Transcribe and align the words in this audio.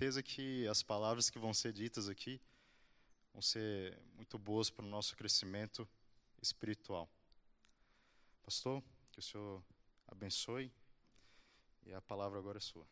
certeza 0.00 0.22
que 0.22 0.66
as 0.66 0.82
palavras 0.82 1.28
que 1.28 1.38
vão 1.38 1.52
ser 1.52 1.74
ditas 1.74 2.08
aqui 2.08 2.40
vão 3.34 3.42
ser 3.42 3.98
muito 4.16 4.38
boas 4.38 4.70
para 4.70 4.82
o 4.82 4.88
nosso 4.88 5.14
crescimento 5.14 5.86
espiritual. 6.40 7.06
Pastor, 8.42 8.82
que 9.12 9.18
o 9.18 9.22
Senhor 9.22 9.62
abençoe 10.08 10.72
e 11.84 11.92
a 11.92 12.00
palavra 12.00 12.38
agora 12.38 12.56
é 12.56 12.62
sua. 12.62 12.86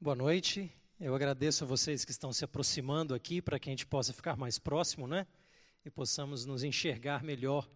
Boa 0.00 0.16
noite. 0.16 0.72
Eu 0.98 1.14
agradeço 1.14 1.64
a 1.64 1.66
vocês 1.66 2.02
que 2.02 2.10
estão 2.10 2.32
se 2.32 2.42
aproximando 2.42 3.14
aqui 3.14 3.42
para 3.42 3.58
que 3.58 3.68
a 3.68 3.72
gente 3.72 3.84
possa 3.84 4.14
ficar 4.14 4.34
mais 4.38 4.58
próximo, 4.58 5.06
né? 5.06 5.26
E 5.84 5.90
possamos 5.90 6.46
nos 6.46 6.64
enxergar 6.64 7.22
melhor 7.22 7.68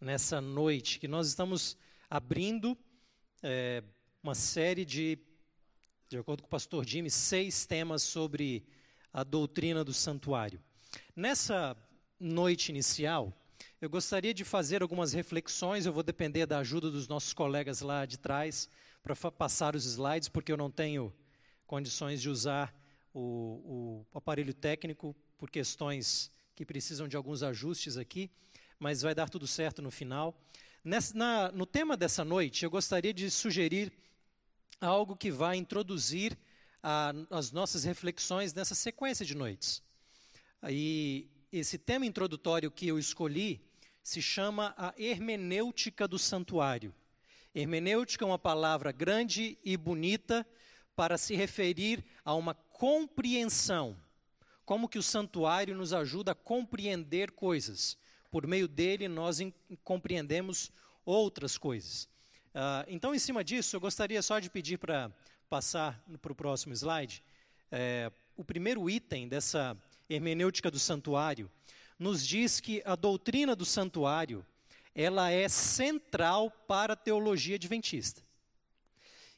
nessa 0.00 0.40
noite 0.40 0.98
que 0.98 1.06
nós 1.06 1.28
estamos 1.28 1.76
abrindo 2.10 2.76
é, 3.40 3.84
uma 4.20 4.34
série 4.34 4.84
de, 4.84 5.16
de 6.08 6.16
acordo 6.16 6.42
com 6.42 6.46
o 6.46 6.50
pastor 6.50 6.86
Jimmy, 6.86 7.10
seis 7.10 7.66
temas 7.66 8.02
sobre 8.02 8.64
a 9.12 9.24
doutrina 9.24 9.82
do 9.82 9.92
santuário. 9.92 10.62
Nessa 11.16 11.76
noite 12.20 12.68
inicial, 12.68 13.32
eu 13.80 13.90
gostaria 13.90 14.32
de 14.32 14.44
fazer 14.44 14.82
algumas 14.82 15.12
reflexões. 15.12 15.84
Eu 15.84 15.92
vou 15.92 16.04
depender 16.04 16.46
da 16.46 16.58
ajuda 16.58 16.90
dos 16.92 17.08
nossos 17.08 17.32
colegas 17.32 17.80
lá 17.80 18.06
de 18.06 18.18
trás 18.18 18.68
para 19.02 19.16
passar 19.32 19.74
os 19.74 19.84
slides, 19.84 20.28
porque 20.28 20.52
eu 20.52 20.56
não 20.56 20.70
tenho 20.70 21.12
condições 21.66 22.22
de 22.22 22.30
usar 22.30 22.72
o, 23.12 24.04
o 24.12 24.16
aparelho 24.16 24.54
técnico 24.54 25.16
por 25.36 25.50
questões 25.50 26.30
que 26.54 26.64
precisam 26.64 27.08
de 27.08 27.16
alguns 27.16 27.42
ajustes 27.42 27.96
aqui, 27.96 28.30
mas 28.78 29.02
vai 29.02 29.14
dar 29.14 29.28
tudo 29.28 29.46
certo 29.46 29.82
no 29.82 29.90
final. 29.90 30.40
Nessa, 30.84 31.16
na, 31.18 31.50
no 31.50 31.66
tema 31.66 31.96
dessa 31.96 32.24
noite, 32.24 32.64
eu 32.64 32.70
gostaria 32.70 33.12
de 33.12 33.28
sugerir 33.28 33.92
algo 34.80 35.16
que 35.16 35.30
vai 35.30 35.56
introduzir 35.56 36.36
a, 36.82 37.12
as 37.30 37.52
nossas 37.52 37.84
reflexões 37.84 38.54
nessa 38.54 38.74
sequência 38.74 39.24
de 39.24 39.34
noites. 39.34 39.82
E 40.68 41.28
esse 41.52 41.78
tema 41.78 42.06
introdutório 42.06 42.70
que 42.70 42.88
eu 42.88 42.98
escolhi 42.98 43.60
se 44.02 44.22
chama 44.22 44.74
a 44.76 44.94
hermenêutica 44.96 46.06
do 46.06 46.18
santuário. 46.18 46.94
Hermenêutica 47.54 48.24
é 48.24 48.28
uma 48.28 48.38
palavra 48.38 48.92
grande 48.92 49.58
e 49.64 49.76
bonita 49.76 50.46
para 50.94 51.18
se 51.18 51.34
referir 51.34 52.04
a 52.24 52.34
uma 52.34 52.54
compreensão. 52.54 53.96
Como 54.64 54.88
que 54.88 54.98
o 54.98 55.02
santuário 55.02 55.74
nos 55.74 55.92
ajuda 55.92 56.32
a 56.32 56.34
compreender 56.34 57.30
coisas. 57.32 57.96
Por 58.30 58.46
meio 58.46 58.68
dele, 58.68 59.08
nós 59.08 59.38
compreendemos 59.82 60.70
outras 61.04 61.56
coisas. 61.56 62.08
Uh, 62.56 62.88
então, 62.88 63.14
em 63.14 63.18
cima 63.18 63.44
disso, 63.44 63.76
eu 63.76 63.80
gostaria 63.80 64.22
só 64.22 64.38
de 64.38 64.48
pedir 64.48 64.78
para 64.78 65.12
passar 65.46 66.02
para 66.22 66.32
o 66.32 66.34
próximo 66.34 66.72
slide. 66.72 67.22
É, 67.70 68.10
o 68.34 68.42
primeiro 68.42 68.88
item 68.88 69.28
dessa 69.28 69.76
hermenêutica 70.08 70.70
do 70.70 70.78
santuário 70.78 71.50
nos 71.98 72.26
diz 72.26 72.58
que 72.58 72.82
a 72.86 72.96
doutrina 72.96 73.54
do 73.54 73.66
santuário 73.66 74.42
ela 74.94 75.30
é 75.30 75.50
central 75.50 76.50
para 76.50 76.94
a 76.94 76.96
teologia 76.96 77.56
adventista. 77.56 78.22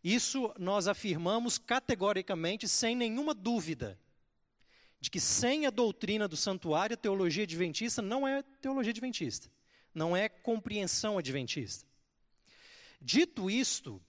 Isso 0.05 0.55
nós 0.57 0.87
afirmamos 0.87 1.59
categoricamente, 1.59 2.69
sem 2.69 2.95
nenhuma 2.95 3.35
dúvida, 3.35 3.99
de 5.01 5.11
que 5.11 5.19
sem 5.19 5.67
a 5.67 5.71
doutrina 5.71 6.29
do 6.29 6.37
santuário, 6.37 6.95
a 6.95 6.97
teologia 6.97 7.43
adventista 7.43 8.01
não 8.01 8.29
é 8.29 8.45
teologia 8.63 8.93
adventista, 8.93 9.51
não 9.93 10.17
é 10.17 10.29
compreensão 10.29 11.19
adventista. 11.19 11.88
Dito 13.01 13.51
isto, 13.51 14.01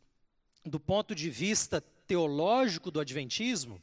do 0.65 0.79
ponto 0.79 1.13
de 1.13 1.29
vista 1.29 1.81
teológico 2.07 2.89
do 2.89 2.99
Adventismo, 2.99 3.81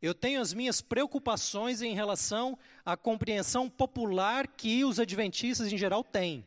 eu 0.00 0.14
tenho 0.14 0.40
as 0.40 0.52
minhas 0.52 0.80
preocupações 0.80 1.80
em 1.80 1.94
relação 1.94 2.58
à 2.84 2.96
compreensão 2.96 3.70
popular 3.70 4.48
que 4.48 4.84
os 4.84 4.98
adventistas 4.98 5.72
em 5.72 5.78
geral 5.78 6.02
têm. 6.02 6.44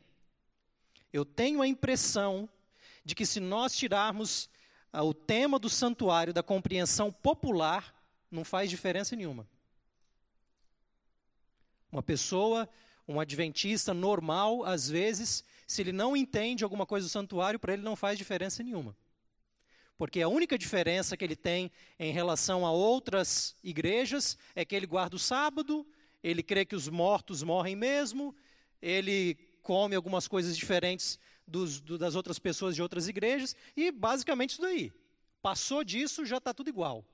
Eu 1.14 1.24
tenho 1.24 1.62
a 1.62 1.68
impressão 1.68 2.50
de 3.06 3.16
que 3.16 3.26
se 3.26 3.40
nós 3.40 3.74
tirarmos 3.74 4.50
ah, 4.92 5.04
o 5.04 5.14
tema 5.14 5.58
do 5.58 5.70
santuário 5.70 6.34
da 6.34 6.44
compreensão 6.44 7.14
popular, 7.14 7.96
não 8.30 8.44
faz 8.44 8.70
diferença 8.70 9.16
nenhuma. 9.16 9.48
Uma 11.90 12.04
pessoa, 12.04 12.68
um 13.08 13.20
adventista 13.20 13.94
normal, 13.94 14.64
às 14.64 14.90
vezes, 14.90 15.44
se 15.68 15.82
ele 15.82 15.92
não 15.92 16.16
entende 16.16 16.64
alguma 16.64 16.86
coisa 16.86 17.08
do 17.08 17.10
santuário, 17.10 17.60
para 17.60 17.74
ele 17.74 17.82
não 17.82 17.96
faz 17.96 18.18
diferença 18.18 18.64
nenhuma. 18.64 18.96
Porque 19.98 20.22
a 20.22 20.28
única 20.28 20.58
diferença 20.58 21.16
que 21.16 21.24
ele 21.24 21.36
tem 21.36 21.72
em 21.98 22.12
relação 22.12 22.66
a 22.66 22.72
outras 22.72 23.56
igrejas 23.64 24.38
é 24.54 24.66
que 24.66 24.76
ele 24.76 24.86
guarda 24.86 25.16
o 25.16 25.20
sábado, 25.20 25.88
ele 26.22 26.44
crê 26.44 26.66
que 26.66 26.76
os 26.76 26.90
mortos 26.90 27.44
morrem 27.44 27.76
mesmo, 27.76 28.36
ele 28.82 29.36
come 29.62 29.96
algumas 29.96 30.28
coisas 30.28 30.58
diferentes 30.58 31.18
dos, 31.48 31.80
do, 31.80 31.98
das 31.98 32.16
outras 32.16 32.40
pessoas 32.40 32.76
de 32.76 32.82
outras 32.82 33.08
igrejas, 33.08 33.56
e 33.76 33.92
basicamente 33.92 34.52
isso 34.52 34.62
daí. 34.62 34.92
Passou 35.42 35.84
disso, 35.84 36.26
já 36.26 36.38
está 36.38 36.54
tudo 36.54 36.70
igual. 36.70 37.06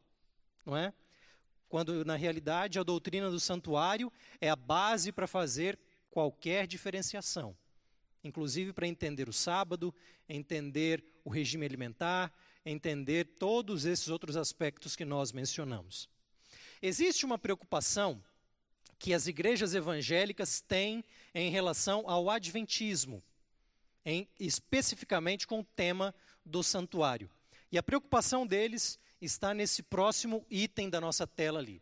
Não 0.66 0.76
é? 0.76 0.94
Quando, 1.72 2.06
na 2.06 2.16
realidade, 2.16 2.78
a 2.78 2.84
doutrina 2.84 3.32
do 3.32 3.40
santuário 3.40 4.14
é 4.40 4.50
a 4.50 4.56
base 4.56 5.12
para 5.12 5.26
fazer 5.26 5.80
qualquer 6.12 6.68
diferenciação 6.68 7.56
inclusive 8.24 8.74
para 8.74 8.88
entender 8.88 9.28
o 9.28 9.34
sábado, 9.34 9.94
entender 10.28 11.04
o 11.24 11.30
regime 11.30 11.66
alimentar, 11.66 12.32
entender 12.66 13.26
todos 13.26 13.86
esses 13.86 14.10
outros 14.10 14.38
aspectos 14.38 14.96
que 14.96 15.06
nós 15.06 15.32
mencionamos. 15.32 16.08
Existe 16.82 17.26
uma 17.26 17.38
preocupação 17.38 18.24
que 19.00 19.14
as 19.14 19.26
igrejas 19.26 19.74
evangélicas 19.74 20.62
têm 20.62 21.04
em 21.34 21.50
relação 21.50 22.04
ao 22.08 22.30
adventismo, 22.30 23.24
em, 24.06 24.28
especificamente 24.40 25.48
com 25.48 25.62
o 25.62 25.66
tema 25.76 26.14
do 26.46 26.62
santuário. 26.62 27.30
E 27.72 27.78
a 27.78 27.84
preocupação 27.84 28.46
deles 28.46 29.00
está 29.22 29.54
nesse 29.54 29.84
próximo 29.84 30.46
item 30.50 30.90
da 30.90 31.00
nossa 31.00 31.28
tela 31.28 31.60
ali. 31.60 31.82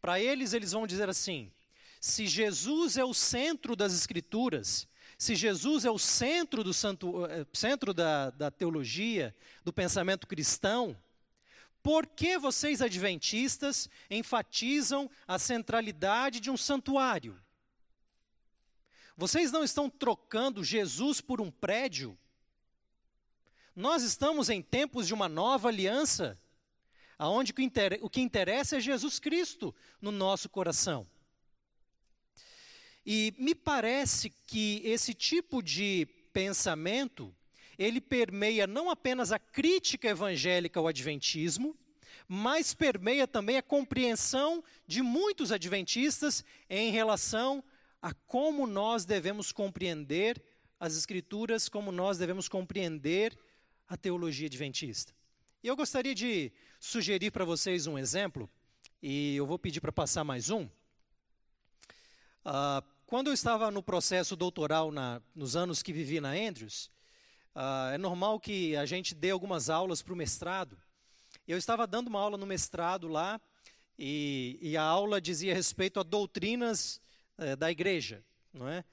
Para 0.00 0.20
eles, 0.20 0.52
eles 0.52 0.72
vão 0.72 0.86
dizer 0.86 1.08
assim: 1.08 1.52
se 2.00 2.26
Jesus 2.26 2.96
é 2.96 3.04
o 3.04 3.12
centro 3.12 3.76
das 3.76 3.92
Escrituras, 3.92 4.88
se 5.18 5.34
Jesus 5.34 5.84
é 5.84 5.90
o 5.90 5.98
centro, 5.98 6.64
do 6.64 6.74
santo, 6.74 7.26
eh, 7.26 7.46
centro 7.52 7.94
da, 7.94 8.30
da 8.30 8.50
teologia, 8.50 9.34
do 9.64 9.72
pensamento 9.72 10.26
cristão, 10.26 10.96
por 11.82 12.06
que 12.06 12.38
vocês 12.38 12.80
adventistas 12.80 13.88
enfatizam 14.10 15.10
a 15.26 15.38
centralidade 15.38 16.40
de 16.40 16.50
um 16.50 16.56
santuário? 16.56 17.40
Vocês 19.16 19.52
não 19.52 19.62
estão 19.62 19.90
trocando 19.90 20.64
Jesus 20.64 21.20
por 21.20 21.40
um 21.40 21.50
prédio? 21.50 22.18
Nós 23.74 24.02
estamos 24.02 24.48
em 24.48 24.60
tempos 24.60 25.06
de 25.06 25.14
uma 25.14 25.28
nova 25.28 25.68
aliança, 25.68 26.38
aonde 27.22 27.54
o 28.00 28.10
que 28.10 28.20
interessa 28.20 28.78
é 28.78 28.80
Jesus 28.80 29.20
Cristo 29.20 29.72
no 30.00 30.10
nosso 30.10 30.48
coração. 30.48 31.06
E 33.06 33.32
me 33.38 33.54
parece 33.54 34.30
que 34.48 34.82
esse 34.84 35.14
tipo 35.14 35.62
de 35.62 36.08
pensamento, 36.32 37.32
ele 37.78 38.00
permeia 38.00 38.66
não 38.66 38.90
apenas 38.90 39.30
a 39.30 39.38
crítica 39.38 40.08
evangélica 40.08 40.80
ao 40.80 40.88
adventismo, 40.88 41.78
mas 42.26 42.74
permeia 42.74 43.28
também 43.28 43.56
a 43.56 43.62
compreensão 43.62 44.64
de 44.84 45.00
muitos 45.00 45.52
adventistas 45.52 46.44
em 46.68 46.90
relação 46.90 47.62
a 48.00 48.12
como 48.12 48.66
nós 48.66 49.04
devemos 49.04 49.52
compreender 49.52 50.42
as 50.80 50.96
escrituras, 50.96 51.68
como 51.68 51.92
nós 51.92 52.18
devemos 52.18 52.48
compreender 52.48 53.38
a 53.86 53.96
teologia 53.96 54.48
adventista. 54.48 55.14
E 55.62 55.68
eu 55.68 55.76
gostaria 55.76 56.12
de 56.12 56.50
sugerir 56.80 57.30
para 57.30 57.44
vocês 57.44 57.86
um 57.86 57.96
exemplo, 57.96 58.50
e 59.00 59.36
eu 59.36 59.46
vou 59.46 59.56
pedir 59.56 59.80
para 59.80 59.92
passar 59.92 60.24
mais 60.24 60.50
um. 60.50 60.64
Uh, 62.44 62.82
quando 63.06 63.28
eu 63.28 63.32
estava 63.32 63.70
no 63.70 63.80
processo 63.80 64.34
doutoral, 64.34 64.90
na, 64.90 65.22
nos 65.32 65.54
anos 65.54 65.80
que 65.80 65.92
vivi 65.92 66.20
na 66.20 66.30
Andrews, 66.30 66.86
uh, 67.54 67.92
é 67.94 67.98
normal 67.98 68.40
que 68.40 68.74
a 68.74 68.84
gente 68.84 69.14
dê 69.14 69.30
algumas 69.30 69.70
aulas 69.70 70.02
para 70.02 70.12
o 70.12 70.16
mestrado. 70.16 70.76
Eu 71.46 71.56
estava 71.56 71.86
dando 71.86 72.08
uma 72.08 72.18
aula 72.18 72.36
no 72.36 72.44
mestrado 72.44 73.06
lá, 73.06 73.40
e, 73.96 74.58
e 74.60 74.76
a 74.76 74.82
aula 74.82 75.20
dizia 75.20 75.54
respeito 75.54 76.00
a 76.00 76.02
doutrinas 76.02 77.00
uh, 77.38 77.56
da 77.56 77.70
igreja. 77.70 78.24
Não 78.52 78.68
é? 78.68 78.84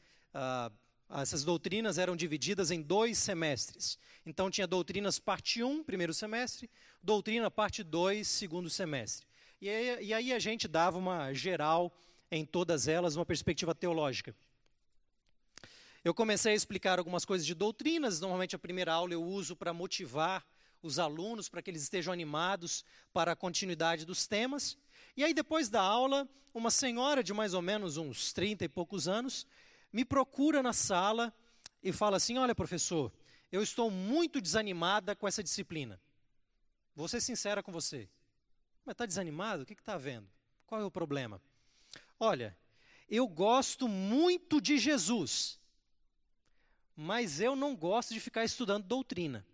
Essas 1.09 1.43
doutrinas 1.43 1.97
eram 1.97 2.15
divididas 2.15 2.69
em 2.69 2.81
dois 2.81 3.17
semestres. 3.17 3.97
Então, 4.25 4.51
tinha 4.51 4.67
doutrinas 4.67 5.17
parte 5.17 5.63
1, 5.63 5.83
primeiro 5.83 6.13
semestre, 6.13 6.69
doutrina 7.01 7.49
parte 7.49 7.83
2, 7.83 8.27
segundo 8.27 8.69
semestre. 8.69 9.25
E 9.59 9.69
aí, 9.69 10.05
e 10.05 10.13
aí 10.13 10.33
a 10.33 10.37
gente 10.37 10.67
dava 10.67 10.97
uma 10.97 11.33
geral 11.33 11.91
em 12.31 12.45
todas 12.45 12.87
elas 12.87 13.15
uma 13.15 13.25
perspectiva 13.25 13.73
teológica. 13.73 14.35
Eu 16.03 16.13
comecei 16.13 16.53
a 16.53 16.55
explicar 16.55 16.99
algumas 16.99 17.25
coisas 17.25 17.45
de 17.45 17.55
doutrinas, 17.55 18.21
normalmente 18.21 18.55
a 18.55 18.59
primeira 18.59 18.93
aula 18.93 19.13
eu 19.13 19.23
uso 19.23 19.55
para 19.55 19.73
motivar 19.73 20.45
os 20.81 20.99
alunos 20.99 21.49
para 21.49 21.61
que 21.61 21.71
eles 21.71 21.81
estejam 21.81 22.13
animados 22.13 22.85
para 23.11 23.31
a 23.31 23.35
continuidade 23.35 24.05
dos 24.05 24.27
temas. 24.27 24.77
E 25.17 25.23
aí, 25.23 25.33
depois 25.33 25.69
da 25.69 25.81
aula, 25.81 26.29
uma 26.53 26.71
senhora 26.71 27.23
de 27.23 27.33
mais 27.33 27.53
ou 27.53 27.61
menos 27.61 27.97
uns 27.97 28.31
30 28.31 28.65
e 28.65 28.69
poucos 28.69 29.07
anos 29.07 29.45
me 29.91 30.05
procura 30.05 30.61
na 30.61 30.73
sala 30.73 31.33
e 31.83 31.91
fala 31.91 32.17
assim: 32.17 32.37
Olha, 32.37 32.53
professor, 32.53 33.11
eu 33.51 33.61
estou 33.63 33.89
muito 33.89 34.39
desanimada 34.39 35.15
com 35.15 35.27
essa 35.27 35.43
disciplina. 35.43 35.99
Vou 36.95 37.07
ser 37.07 37.21
sincera 37.21 37.63
com 37.63 37.71
você. 37.71 38.09
Mas 38.85 38.93
está 38.93 39.05
desanimado? 39.05 39.63
O 39.63 39.65
que 39.65 39.73
está 39.73 39.97
vendo? 39.97 40.27
Qual 40.65 40.81
é 40.81 40.85
o 40.85 40.91
problema? 40.91 41.41
Olha, 42.19 42.57
eu 43.09 43.27
gosto 43.27 43.87
muito 43.87 44.61
de 44.61 44.77
Jesus, 44.77 45.59
mas 46.95 47.39
eu 47.39 47.55
não 47.55 47.75
gosto 47.75 48.13
de 48.13 48.19
ficar 48.19 48.43
estudando 48.43 48.85
doutrina. 48.85 49.45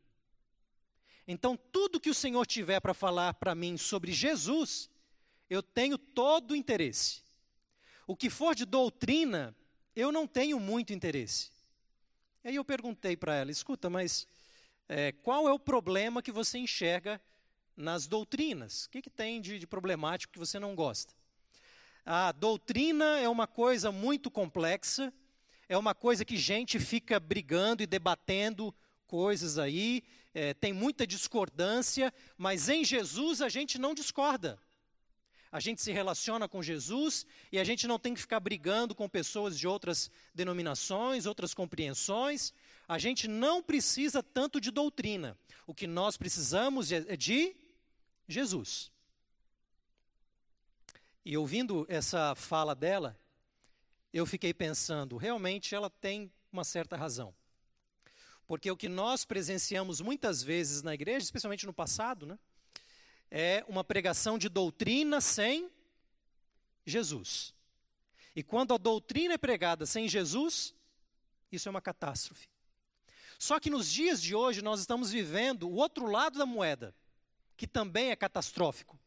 Então, 1.27 1.57
tudo 1.71 1.99
que 1.99 2.09
o 2.09 2.13
Senhor 2.13 2.45
tiver 2.45 2.79
para 2.79 2.93
falar 2.93 3.33
para 3.35 3.55
mim 3.55 3.77
sobre 3.77 4.11
Jesus, 4.11 4.89
eu 5.49 5.63
tenho 5.63 5.97
todo 5.97 6.51
o 6.51 6.55
interesse. 6.55 7.23
O 8.05 8.15
que 8.15 8.29
for 8.29 8.53
de 8.53 8.65
doutrina, 8.65 9.55
eu 9.95 10.11
não 10.11 10.27
tenho 10.27 10.59
muito 10.59 10.93
interesse. 10.93 11.49
E 12.43 12.49
aí 12.49 12.55
eu 12.55 12.65
perguntei 12.65 13.15
para 13.15 13.35
ela: 13.35 13.51
escuta, 13.51 13.89
mas 13.89 14.27
é, 14.87 15.11
qual 15.11 15.47
é 15.47 15.53
o 15.53 15.59
problema 15.59 16.21
que 16.21 16.31
você 16.31 16.57
enxerga 16.57 17.21
nas 17.75 18.07
doutrinas? 18.07 18.85
O 18.85 18.89
que, 18.89 19.01
que 19.01 19.09
tem 19.09 19.41
de, 19.41 19.57
de 19.57 19.65
problemático 19.65 20.33
que 20.33 20.39
você 20.39 20.59
não 20.59 20.75
gosta? 20.75 21.13
A 22.05 22.31
doutrina 22.31 23.19
é 23.19 23.27
uma 23.27 23.47
coisa 23.47 23.91
muito 23.91 24.29
complexa, 24.29 25.11
é 25.67 25.77
uma 25.77 25.95
coisa 25.95 26.23
que 26.23 26.37
gente 26.37 26.79
fica 26.79 27.19
brigando 27.19 27.81
e 27.81 27.87
debatendo 27.87 28.75
coisas 29.07 29.57
aí, 29.57 30.03
é, 30.33 30.53
tem 30.53 30.73
muita 30.73 31.07
discordância, 31.07 32.13
mas 32.37 32.69
em 32.69 32.83
Jesus 32.83 33.41
a 33.41 33.49
gente 33.49 33.79
não 33.79 33.95
discorda. 33.95 34.59
A 35.55 35.59
gente 35.61 35.81
se 35.81 35.89
relaciona 35.93 36.49
com 36.49 36.61
Jesus 36.61 37.25
e 37.49 37.57
a 37.57 37.63
gente 37.63 37.87
não 37.87 37.97
tem 37.97 38.13
que 38.13 38.19
ficar 38.19 38.41
brigando 38.41 38.93
com 38.93 39.07
pessoas 39.07 39.57
de 39.57 39.65
outras 39.65 40.11
denominações, 40.33 41.25
outras 41.25 41.53
compreensões. 41.53 42.53
A 42.85 42.99
gente 42.99 43.25
não 43.25 43.63
precisa 43.63 44.21
tanto 44.21 44.59
de 44.59 44.69
doutrina. 44.69 45.37
O 45.65 45.73
que 45.73 45.87
nós 45.87 46.17
precisamos 46.17 46.91
é, 46.91 47.05
é 47.07 47.15
de 47.15 47.55
Jesus. 48.27 48.91
E 51.23 51.37
ouvindo 51.37 51.85
essa 51.87 52.35
fala 52.35 52.75
dela, 52.75 53.17
eu 54.11 54.25
fiquei 54.25 54.53
pensando, 54.53 55.15
realmente 55.15 55.73
ela 55.73 55.89
tem 55.89 56.29
uma 56.51 56.65
certa 56.65 56.97
razão. 56.97 57.33
Porque 58.45 58.69
o 58.69 58.75
que 58.75 58.89
nós 58.89 59.23
presenciamos 59.23 60.01
muitas 60.01 60.43
vezes 60.43 60.81
na 60.81 60.93
igreja, 60.93 61.23
especialmente 61.23 61.65
no 61.65 61.71
passado, 61.71 62.25
né? 62.25 62.37
É 63.29 63.63
uma 63.67 63.83
pregação 63.83 64.37
de 64.37 64.49
doutrina 64.49 65.19
sem 65.19 65.69
Jesus. 66.85 67.53
E 68.35 68.43
quando 68.43 68.73
a 68.73 68.77
doutrina 68.77 69.35
é 69.35 69.37
pregada 69.37 69.85
sem 69.85 70.07
Jesus, 70.07 70.73
isso 71.51 71.67
é 71.67 71.71
uma 71.71 71.81
catástrofe. 71.81 72.47
Só 73.37 73.59
que 73.59 73.69
nos 73.69 73.91
dias 73.91 74.21
de 74.21 74.35
hoje 74.35 74.61
nós 74.61 74.79
estamos 74.79 75.11
vivendo 75.11 75.67
o 75.67 75.75
outro 75.75 76.05
lado 76.05 76.37
da 76.37 76.45
moeda, 76.45 76.95
que 77.57 77.67
também 77.67 78.11
é 78.11 78.15
catastrófico. 78.15 78.99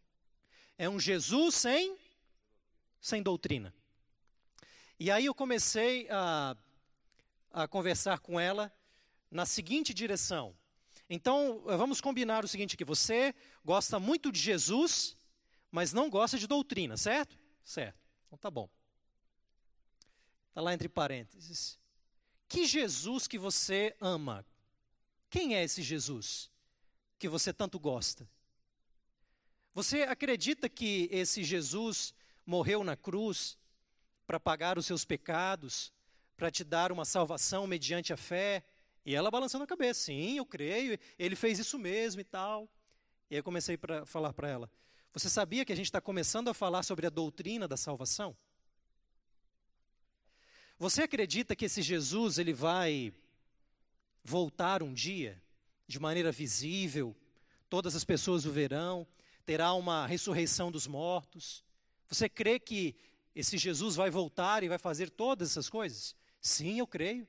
É 0.76 0.88
um 0.88 0.98
Jesus 0.98 1.54
sem 1.54 1.98
sem 3.00 3.22
doutrina. 3.22 3.72
E 4.98 5.10
aí 5.10 5.26
eu 5.26 5.34
comecei 5.34 6.08
a, 6.10 6.56
a 7.52 7.68
conversar 7.68 8.18
com 8.18 8.38
ela 8.38 8.72
na 9.30 9.46
seguinte 9.46 9.94
direção: 9.94 10.56
então, 11.08 11.62
eh, 11.66 11.76
vamos 11.76 12.00
combinar 12.00 12.44
o 12.44 12.48
seguinte 12.48 12.74
aqui: 12.74 12.84
você 12.84 13.34
gosta 13.64 13.98
muito 13.98 14.30
de 14.30 14.38
Jesus, 14.38 15.16
mas 15.70 15.92
não 15.92 16.10
gosta 16.10 16.38
de 16.38 16.46
doutrina, 16.46 16.96
certo? 16.96 17.38
Certo. 17.64 17.98
Então 18.26 18.38
tá 18.38 18.50
bom. 18.50 18.68
Está 20.48 20.60
lá 20.60 20.74
entre 20.74 20.88
parênteses. 20.88 21.78
Que 22.48 22.66
Jesus 22.66 23.26
que 23.26 23.38
você 23.38 23.96
ama? 24.00 24.44
Quem 25.30 25.54
é 25.54 25.62
esse 25.62 25.82
Jesus 25.82 26.50
que 27.18 27.28
você 27.28 27.52
tanto 27.52 27.78
gosta? 27.78 28.28
Você 29.74 30.02
acredita 30.02 30.68
que 30.68 31.08
esse 31.12 31.44
Jesus 31.44 32.14
morreu 32.44 32.82
na 32.82 32.96
cruz 32.96 33.56
para 34.26 34.40
pagar 34.40 34.78
os 34.78 34.86
seus 34.86 35.04
pecados, 35.04 35.92
para 36.36 36.50
te 36.50 36.64
dar 36.64 36.90
uma 36.90 37.04
salvação 37.04 37.66
mediante 37.66 38.12
a 38.12 38.16
fé? 38.16 38.64
E 39.08 39.14
ela 39.14 39.30
balançando 39.30 39.64
a 39.64 39.66
cabeça, 39.66 40.00
sim, 40.00 40.36
eu 40.36 40.44
creio, 40.44 40.98
ele 41.18 41.34
fez 41.34 41.58
isso 41.58 41.78
mesmo 41.78 42.20
e 42.20 42.24
tal. 42.24 42.68
E 43.30 43.34
aí 43.34 43.38
eu 43.38 43.42
comecei 43.42 43.78
a 43.82 44.04
falar 44.04 44.34
para 44.34 44.50
ela: 44.50 44.70
Você 45.14 45.30
sabia 45.30 45.64
que 45.64 45.72
a 45.72 45.74
gente 45.74 45.86
está 45.86 45.98
começando 45.98 46.48
a 46.48 46.52
falar 46.52 46.82
sobre 46.82 47.06
a 47.06 47.08
doutrina 47.08 47.66
da 47.66 47.74
salvação? 47.74 48.36
Você 50.78 51.04
acredita 51.04 51.56
que 51.56 51.64
esse 51.64 51.80
Jesus 51.80 52.36
ele 52.36 52.52
vai 52.52 53.10
voltar 54.22 54.82
um 54.82 54.92
dia 54.92 55.42
de 55.86 55.98
maneira 55.98 56.30
visível? 56.30 57.16
Todas 57.70 57.96
as 57.96 58.04
pessoas 58.04 58.44
o 58.44 58.52
verão, 58.52 59.06
terá 59.46 59.72
uma 59.72 60.06
ressurreição 60.06 60.70
dos 60.70 60.86
mortos. 60.86 61.64
Você 62.08 62.28
crê 62.28 62.60
que 62.60 62.94
esse 63.34 63.56
Jesus 63.56 63.96
vai 63.96 64.10
voltar 64.10 64.62
e 64.62 64.68
vai 64.68 64.76
fazer 64.76 65.08
todas 65.08 65.52
essas 65.52 65.70
coisas? 65.70 66.14
Sim, 66.42 66.78
eu 66.78 66.86
creio. 66.86 67.26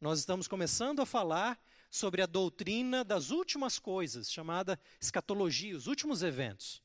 Nós 0.00 0.20
estamos 0.20 0.46
começando 0.46 1.02
a 1.02 1.06
falar 1.06 1.58
sobre 1.90 2.22
a 2.22 2.26
doutrina 2.26 3.02
das 3.02 3.30
últimas 3.30 3.80
coisas, 3.80 4.30
chamada 4.30 4.78
escatologia, 5.00 5.76
os 5.76 5.88
últimos 5.88 6.22
eventos. 6.22 6.80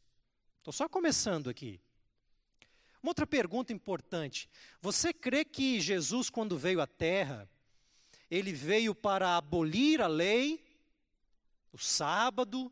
Estou 0.58 0.74
só 0.74 0.90
começando 0.90 1.48
aqui. 1.48 1.80
Uma 3.04 3.12
outra 3.12 3.28
pergunta 3.28 3.72
importante: 3.72 4.50
você 4.82 5.14
crê 5.14 5.46
que 5.46 5.80
Jesus, 5.80 6.28
quando 6.28 6.58
veio 6.58 6.82
à 6.82 6.88
Terra, 6.88 7.48
ele 8.32 8.52
veio 8.52 8.96
para 8.96 9.38
abolir 9.38 10.02
a 10.02 10.08
lei, 10.08 10.66
o 11.72 11.78
sábado? 11.78 12.72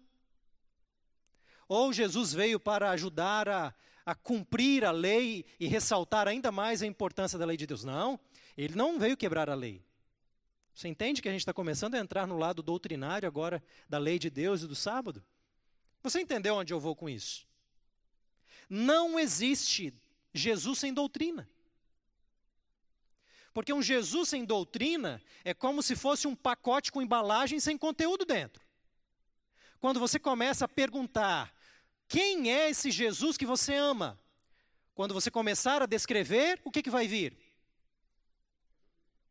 Ou 1.68 1.94
Jesus 1.94 2.34
veio 2.34 2.60
para 2.60 2.90
ajudar 2.90 3.48
a, 3.48 3.76
a 4.04 4.16
cumprir 4.16 4.84
a 4.86 4.92
lei 4.92 5.46
e 5.60 5.68
ressaltar 5.68 6.28
ainda 6.28 6.52
mais 6.52 6.82
a 6.82 6.88
importância 6.88 7.38
da 7.38 7.46
lei 7.46 7.58
de 7.58 7.68
Deus? 7.68 7.84
Não, 7.84 8.20
ele 8.58 8.76
não 8.76 8.98
veio 8.98 9.16
quebrar 9.16 9.48
a 9.48 9.54
lei. 9.54 9.86
Você 10.74 10.88
entende 10.88 11.22
que 11.22 11.30
a 11.30 11.32
gente 11.32 11.42
está 11.42 11.54
começando 11.54 11.96
a 11.96 12.00
entrar 12.00 12.26
no 12.26 12.38
lado 12.38 12.64
doutrinário 12.64 13.28
agora 13.28 13.64
da 13.90 13.98
lei 13.98 14.18
de 14.18 14.30
Deus 14.30 14.62
e 14.62 14.68
do 14.68 14.76
sábado? 14.76 15.24
Você 16.02 16.22
entendeu 16.22 16.56
onde 16.56 16.74
eu 16.74 16.80
vou 16.80 16.96
com 16.96 17.10
isso? 17.10 17.46
Não 18.70 19.20
existe 19.20 19.94
Jesus 20.34 20.80
sem 20.80 20.94
doutrina. 20.94 21.48
Porque 23.54 23.74
um 23.74 23.82
Jesus 23.82 24.30
sem 24.30 24.46
doutrina 24.46 25.22
é 25.44 25.54
como 25.54 25.84
se 25.84 25.96
fosse 25.96 26.26
um 26.26 26.36
pacote 26.36 26.92
com 26.92 27.02
embalagem 27.02 27.60
sem 27.60 27.78
conteúdo 27.78 28.24
dentro. 28.24 28.64
Quando 29.80 30.00
você 30.00 30.18
começa 30.18 30.66
a 30.66 30.70
perguntar: 30.70 31.54
quem 32.08 32.52
é 32.52 32.70
esse 32.70 32.92
Jesus 32.92 33.36
que 33.36 33.46
você 33.46 33.76
ama? 33.76 34.18
Quando 34.96 35.14
você 35.14 35.30
começar 35.30 35.82
a 35.82 35.86
descrever, 35.86 36.62
o 36.64 36.72
que, 36.72 36.82
que 36.82 36.90
vai 36.90 37.08
vir? 37.08 37.38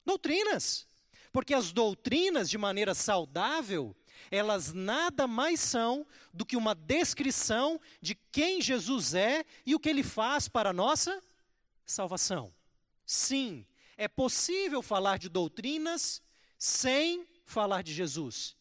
Doutrinas. 0.04 0.89
Porque 1.32 1.54
as 1.54 1.72
doutrinas, 1.72 2.50
de 2.50 2.58
maneira 2.58 2.94
saudável, 2.94 3.94
elas 4.30 4.72
nada 4.72 5.26
mais 5.26 5.60
são 5.60 6.06
do 6.32 6.44
que 6.44 6.56
uma 6.56 6.74
descrição 6.74 7.80
de 8.00 8.14
quem 8.14 8.60
Jesus 8.60 9.14
é 9.14 9.44
e 9.64 9.74
o 9.74 9.80
que 9.80 9.88
ele 9.88 10.02
faz 10.02 10.48
para 10.48 10.70
a 10.70 10.74
nossa 10.74 11.22
salvação. 11.84 12.52
Sim, 13.06 13.66
é 13.96 14.08
possível 14.08 14.82
falar 14.82 15.18
de 15.18 15.28
doutrinas 15.28 16.22
sem 16.58 17.26
falar 17.44 17.82
de 17.82 17.92
Jesus. 17.92 18.56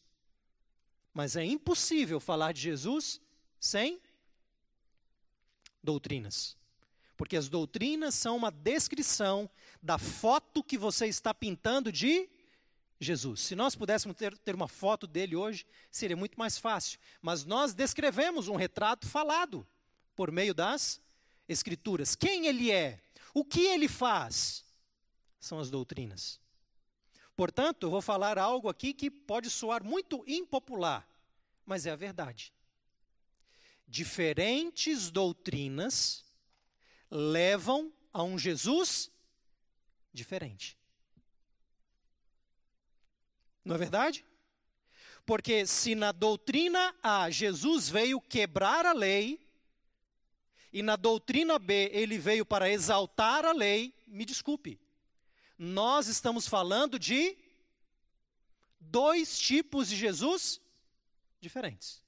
Mas 1.13 1.35
é 1.35 1.43
impossível 1.43 2.19
falar 2.19 2.51
de 2.51 2.61
Jesus 2.61 3.19
sem 3.59 4.01
doutrinas. 5.83 6.57
Porque 7.17 7.35
as 7.35 7.49
doutrinas 7.49 8.15
são 8.15 8.37
uma 8.37 8.49
descrição 8.49 9.49
da 9.81 9.97
foto 9.97 10.63
que 10.63 10.77
você 10.77 11.07
está 11.07 11.33
pintando 11.33 11.91
de 11.91 12.29
Jesus. 12.99 13.41
Se 13.41 13.55
nós 13.55 13.75
pudéssemos 13.75 14.17
ter, 14.17 14.37
ter 14.39 14.53
uma 14.53 14.67
foto 14.67 15.07
dele 15.07 15.35
hoje, 15.35 15.65
seria 15.89 16.17
muito 16.17 16.37
mais 16.37 16.57
fácil. 16.57 16.99
Mas 17.21 17.45
nós 17.45 17.73
descrevemos 17.73 18.47
um 18.47 18.55
retrato 18.55 19.07
falado 19.07 19.65
por 20.15 20.31
meio 20.31 20.53
das 20.53 21.01
Escrituras. 21.47 22.15
Quem 22.15 22.45
ele 22.45 22.71
é? 22.71 23.01
O 23.33 23.45
que 23.45 23.61
ele 23.61 23.87
faz? 23.87 24.65
São 25.39 25.59
as 25.59 25.69
doutrinas. 25.69 26.39
Portanto, 27.35 27.83
eu 27.83 27.89
vou 27.89 28.01
falar 28.01 28.37
algo 28.37 28.67
aqui 28.67 28.93
que 28.93 29.09
pode 29.09 29.49
soar 29.49 29.83
muito 29.83 30.23
impopular, 30.27 31.07
mas 31.65 31.85
é 31.85 31.91
a 31.91 31.95
verdade. 31.95 32.53
Diferentes 33.87 35.09
doutrinas 35.09 36.25
levam 37.09 37.93
a 38.11 38.21
um 38.23 38.37
Jesus 38.37 39.09
diferente. 40.13 40.78
Não 43.69 43.75
é 43.75 43.77
verdade? 43.77 44.25
Porque 45.27 45.63
se 45.67 45.93
na 45.93 46.11
doutrina 46.11 46.95
A 47.03 47.29
Jesus 47.29 47.87
veio 47.87 48.19
quebrar 48.19 48.83
a 48.83 48.93
lei, 48.93 49.39
e 50.73 50.81
na 50.81 50.95
doutrina 50.95 51.59
B 51.59 51.87
ele 51.93 52.17
veio 52.17 52.43
para 52.43 52.67
exaltar 52.67 53.45
a 53.45 53.51
lei, 53.51 53.93
me 54.07 54.25
desculpe, 54.25 54.79
nós 55.55 56.07
estamos 56.07 56.47
falando 56.47 56.97
de 56.97 57.37
dois 58.79 59.37
tipos 59.37 59.87
de 59.87 59.95
Jesus 59.95 60.59
diferentes. 61.39 62.01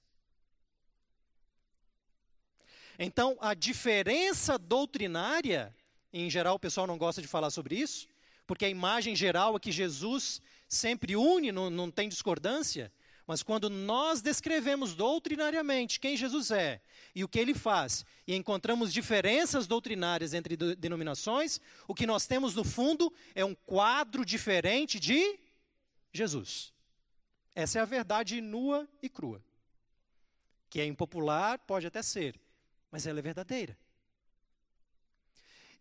Então, 2.98 3.38
a 3.39 3.53
diferença 3.53 4.58
doutrinária, 4.58 5.75
em 6.12 6.27
geral 6.27 6.56
o 6.56 6.60
pessoal 6.60 6.88
não 6.88 6.98
gosta 6.98 7.22
de 7.22 7.27
falar 7.27 7.51
sobre 7.51 7.75
isso, 7.75 8.08
porque 8.48 8.65
a 8.65 8.70
imagem 8.70 9.15
geral 9.15 9.56
é 9.56 9.60
que 9.60 9.72
Jesus 9.72 10.41
sempre 10.72 11.18
une, 11.18 11.51
não, 11.51 11.70
não 11.70 11.92
tem 11.92 12.08
discordância, 12.08 12.92
mas 13.28 13.44
quando 13.44 13.70
nós 13.70 14.22
descrevemos 14.22 14.96
doutrinariamente 14.96 16.00
quem 16.00 16.16
Jesus 16.16 16.50
é 16.50 16.82
e 17.13 17.25
o 17.25 17.28
que 17.28 17.40
ele 17.40 17.54
faz, 17.54 18.06
e 18.25 18.34
encontramos 18.34 18.94
diferenças 18.94 19.68
doutrinárias 19.68 20.34
entre 20.34 20.56
denominações, 20.75 21.60
o 21.88 21.94
que 21.94 22.08
nós 22.08 22.25
temos 22.25 22.56
no 22.56 22.63
fundo 22.63 23.13
é 23.36 23.44
um 23.44 23.54
quadro 23.54 24.25
diferente 24.25 24.98
de 24.98 25.38
Jesus. 26.13 26.74
Essa 27.54 27.80
é 27.80 27.82
a 27.82 27.86
verdade 27.86 28.40
nua 28.40 28.88
e 29.01 29.10
crua. 29.10 29.44
Que 30.70 30.80
é 30.80 30.86
impopular, 30.86 31.60
pode 31.60 31.86
até 31.86 32.01
ser, 32.01 32.40
mas 32.90 33.06
ela 33.06 33.20
é 33.20 33.22
verdadeira. 33.22 33.78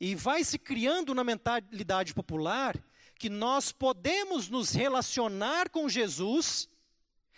E 0.01 0.17
vai 0.17 0.43
se 0.43 0.59
criando 0.59 1.15
na 1.15 1.23
mentalidade 1.23 2.13
popular 2.13 2.77
que 3.21 3.29
nós 3.29 3.71
podemos 3.71 4.49
nos 4.49 4.73
relacionar 4.73 5.69
com 5.69 5.91
Jesus 5.91 6.67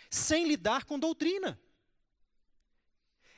sem 0.08 0.46
lidar 0.46 0.84
com 0.84 0.96
doutrina. 0.96 1.60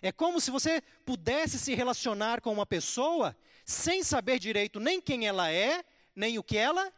É 0.02 0.12
como 0.12 0.38
se 0.38 0.50
você 0.50 0.82
pudesse 1.06 1.58
se 1.58 1.74
relacionar 1.74 2.42
com 2.42 2.52
uma 2.52 2.66
pessoa 2.66 3.34
sem 3.64 4.04
saber 4.04 4.38
direito 4.38 4.78
nem 4.78 5.00
quem 5.00 5.26
ela 5.26 5.50
é, 5.50 5.82
nem 6.14 6.38
o 6.38 6.42
que 6.42 6.58
ela 6.58 6.92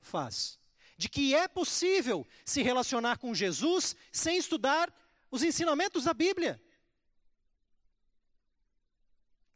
faz. 0.00 0.58
De 0.96 1.06
que 1.06 1.34
é 1.34 1.46
possível 1.46 2.26
se 2.42 2.62
relacionar 2.62 3.18
com 3.18 3.34
Jesus 3.34 3.94
sem 4.10 4.38
estudar 4.38 4.90
os 5.30 5.42
ensinamentos 5.42 6.04
da 6.04 6.14
Bíblia. 6.14 6.58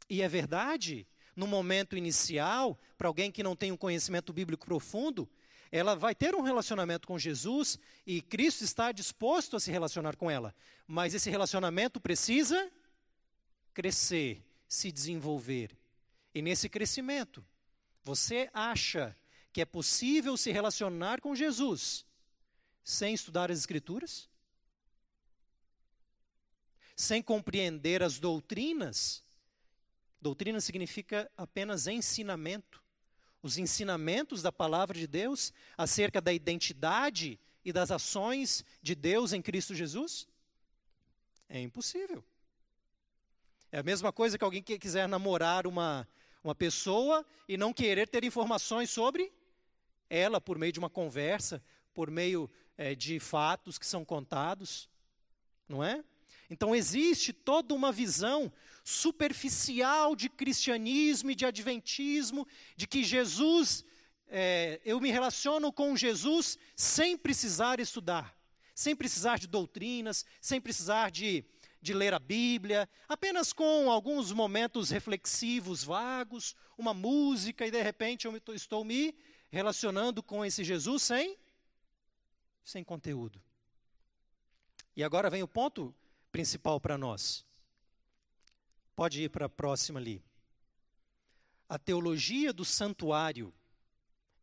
E 0.07 0.21
é 0.21 0.29
verdade, 0.29 1.07
no 1.35 1.47
momento 1.47 1.97
inicial, 1.97 2.79
para 2.97 3.07
alguém 3.07 3.31
que 3.31 3.43
não 3.43 3.55
tem 3.55 3.71
um 3.71 3.77
conhecimento 3.77 4.31
bíblico 4.31 4.65
profundo, 4.65 5.29
ela 5.71 5.95
vai 5.95 6.13
ter 6.13 6.35
um 6.35 6.41
relacionamento 6.41 7.07
com 7.07 7.17
Jesus 7.17 7.79
e 8.05 8.21
Cristo 8.21 8.63
está 8.63 8.91
disposto 8.91 9.55
a 9.55 9.59
se 9.59 9.71
relacionar 9.71 10.15
com 10.15 10.29
ela. 10.29 10.53
Mas 10.87 11.15
esse 11.15 11.29
relacionamento 11.31 11.99
precisa 11.99 12.71
crescer, 13.73 14.45
se 14.67 14.91
desenvolver. 14.91 15.75
E 16.33 16.41
nesse 16.41 16.69
crescimento, 16.69 17.43
você 18.03 18.49
acha 18.53 19.17
que 19.51 19.61
é 19.61 19.65
possível 19.65 20.37
se 20.37 20.51
relacionar 20.51 21.19
com 21.19 21.35
Jesus 21.35 22.05
sem 22.83 23.13
estudar 23.13 23.49
as 23.49 23.57
Escrituras? 23.57 24.29
Sem 26.95 27.21
compreender 27.23 28.03
as 28.03 28.19
doutrinas? 28.19 29.23
Doutrina 30.23 30.61
significa 30.61 31.29
apenas 31.35 31.85
ensinamento 31.85 32.81
os 33.41 33.57
ensinamentos 33.57 34.41
da 34.41 34.53
palavra 34.53 34.97
de 34.97 35.05
Deus 35.05 35.51
acerca 35.77 36.21
da 36.21 36.31
identidade 36.31 37.37
e 37.65 37.73
das 37.73 37.91
ações 37.91 38.63
de 38.81 38.95
Deus 38.95 39.33
em 39.33 39.41
Cristo 39.41 39.75
Jesus? 39.75 40.25
É 41.49 41.59
impossível. 41.59 42.23
É 43.69 43.79
a 43.79 43.83
mesma 43.83 44.13
coisa 44.13 44.37
que 44.37 44.45
alguém 44.45 44.63
que 44.63 44.79
quiser 44.79 45.09
namorar 45.09 45.67
uma, 45.67 46.07
uma 46.41 46.55
pessoa 46.55 47.25
e 47.45 47.57
não 47.57 47.73
querer 47.73 48.07
ter 48.07 48.23
informações 48.23 48.89
sobre 48.89 49.29
ela 50.09 50.39
por 50.39 50.57
meio 50.57 50.71
de 50.71 50.79
uma 50.79 50.89
conversa, 50.89 51.61
por 51.93 52.09
meio 52.09 52.49
é, 52.77 52.95
de 52.95 53.19
fatos 53.19 53.77
que 53.77 53.85
são 53.85 54.05
contados, 54.05 54.89
não 55.67 55.83
é? 55.83 56.01
Então 56.53 56.75
existe 56.75 57.33
toda 57.33 57.73
uma 57.73 57.91
visão 57.91 58.53
superficial 58.83 60.15
de 60.15 60.29
cristianismo 60.29 61.31
e 61.31 61.35
de 61.35 61.47
adventismo, 61.47 62.47
de 62.75 62.85
que 62.85 63.03
Jesus, 63.03 63.83
é, 64.27 64.79
eu 64.85 65.01
me 65.01 65.09
relaciono 65.09 65.73
com 65.73 65.97
Jesus 65.97 66.59
sem 66.75 67.17
precisar 67.17 67.79
estudar, 67.79 68.37
sem 68.75 68.95
precisar 68.95 69.39
de 69.39 69.47
doutrinas, 69.47 70.23
sem 70.39 70.61
precisar 70.61 71.09
de, 71.09 71.43
de 71.81 71.91
ler 71.91 72.13
a 72.13 72.19
Bíblia, 72.19 72.87
apenas 73.09 73.51
com 73.51 73.89
alguns 73.89 74.31
momentos 74.31 74.91
reflexivos 74.91 75.83
vagos, 75.83 76.55
uma 76.77 76.93
música, 76.93 77.65
e 77.65 77.71
de 77.71 77.81
repente 77.81 78.27
eu 78.27 78.39
estou 78.53 78.85
me 78.85 79.15
relacionando 79.49 80.21
com 80.21 80.45
esse 80.45 80.63
Jesus 80.63 81.01
sem, 81.01 81.35
sem 82.63 82.83
conteúdo. 82.83 83.41
E 84.95 85.03
agora 85.03 85.31
vem 85.31 85.41
o 85.41 85.47
ponto 85.47 85.95
principal 86.33 86.81
para 86.81 86.97
nós. 86.97 87.45
Pode 88.95 89.21
ir 89.21 89.29
para 89.29 89.45
a 89.45 89.49
próxima 89.49 89.99
ali. 89.99 90.21
A 91.69 91.77
teologia 91.77 92.51
do 92.51 92.65
santuário, 92.65 93.53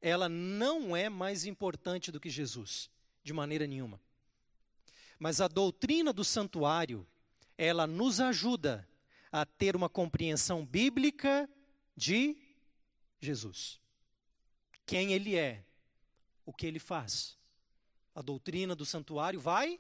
ela 0.01 0.29
não 0.29 0.97
é 0.97 1.09
mais 1.09 1.45
importante 1.45 2.13
do 2.13 2.21
que 2.21 2.31
Jesus, 2.31 2.89
de 3.25 3.33
maneira 3.33 3.67
nenhuma. 3.67 4.01
Mas 5.19 5.41
a 5.41 5.49
doutrina 5.49 6.13
do 6.13 6.25
santuário, 6.25 7.07
ela 7.59 7.87
nos 7.89 8.21
ajuda 8.21 8.89
a 9.33 9.45
ter 9.45 9.75
uma 9.75 9.89
compreensão 9.89 10.65
bíblica 10.65 11.51
de 11.97 12.37
Jesus. 13.19 13.81
Quem 14.87 15.13
ele 15.13 15.37
é, 15.37 15.65
o 16.47 16.53
que 16.53 16.67
ele 16.67 16.79
faz. 16.79 17.37
A 18.15 18.23
doutrina 18.23 18.77
do 18.77 18.87
santuário 18.87 19.41
vai 19.41 19.79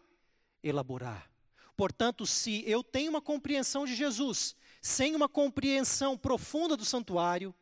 elaborar. 0.62 1.30
Portanto, 1.80 2.26
se 2.26 2.62
eu 2.66 2.84
tenho 2.84 3.08
uma 3.08 3.22
compreensão 3.22 3.86
de 3.86 3.94
Jesus, 3.94 4.54
sem 4.82 5.16
uma 5.16 5.26
compreensão 5.26 6.14
profunda 6.14 6.76
do 6.76 6.84
santuário, 6.84 7.54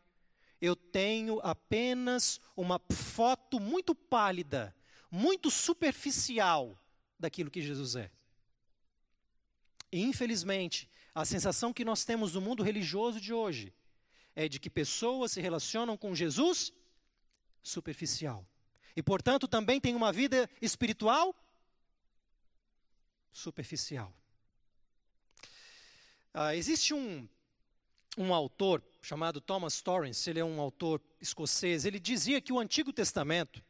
eu 0.60 0.74
tenho 0.74 1.38
apenas 1.40 2.40
uma 2.56 2.80
foto 2.90 3.60
muito 3.60 3.94
pálida, 3.94 4.74
muito 5.08 5.52
superficial 5.52 6.76
daquilo 7.16 7.48
que 7.48 7.62
Jesus 7.62 7.94
é. 7.94 8.10
Infelizmente, 9.92 10.90
a 11.14 11.24
sensação 11.24 11.72
que 11.72 11.84
nós 11.84 12.04
temos 12.04 12.34
no 12.34 12.40
mundo 12.40 12.64
religioso 12.64 13.20
de 13.20 13.32
hoje 13.32 13.72
é 14.34 14.48
de 14.48 14.58
que 14.58 14.68
pessoas 14.68 15.30
se 15.30 15.40
relacionam 15.40 15.96
com 15.96 16.12
Jesus 16.12 16.72
superficial. 17.62 18.44
E, 18.96 19.00
portanto, 19.00 19.46
também 19.46 19.80
tem 19.80 19.94
uma 19.94 20.12
vida 20.12 20.50
espiritual 20.60 21.36
superficial. 23.38 24.12
Ah, 26.34 26.54
existe 26.54 26.92
um, 26.92 27.28
um 28.16 28.34
autor 28.34 28.82
chamado 29.00 29.40
Thomas 29.40 29.80
Torrance, 29.80 30.28
ele 30.28 30.40
é 30.40 30.44
um 30.44 30.60
autor 30.60 31.00
escocês, 31.20 31.84
ele 31.84 31.98
dizia 31.98 32.40
que 32.40 32.52
o 32.52 32.58
Antigo 32.58 32.92
Testamento, 32.92 33.62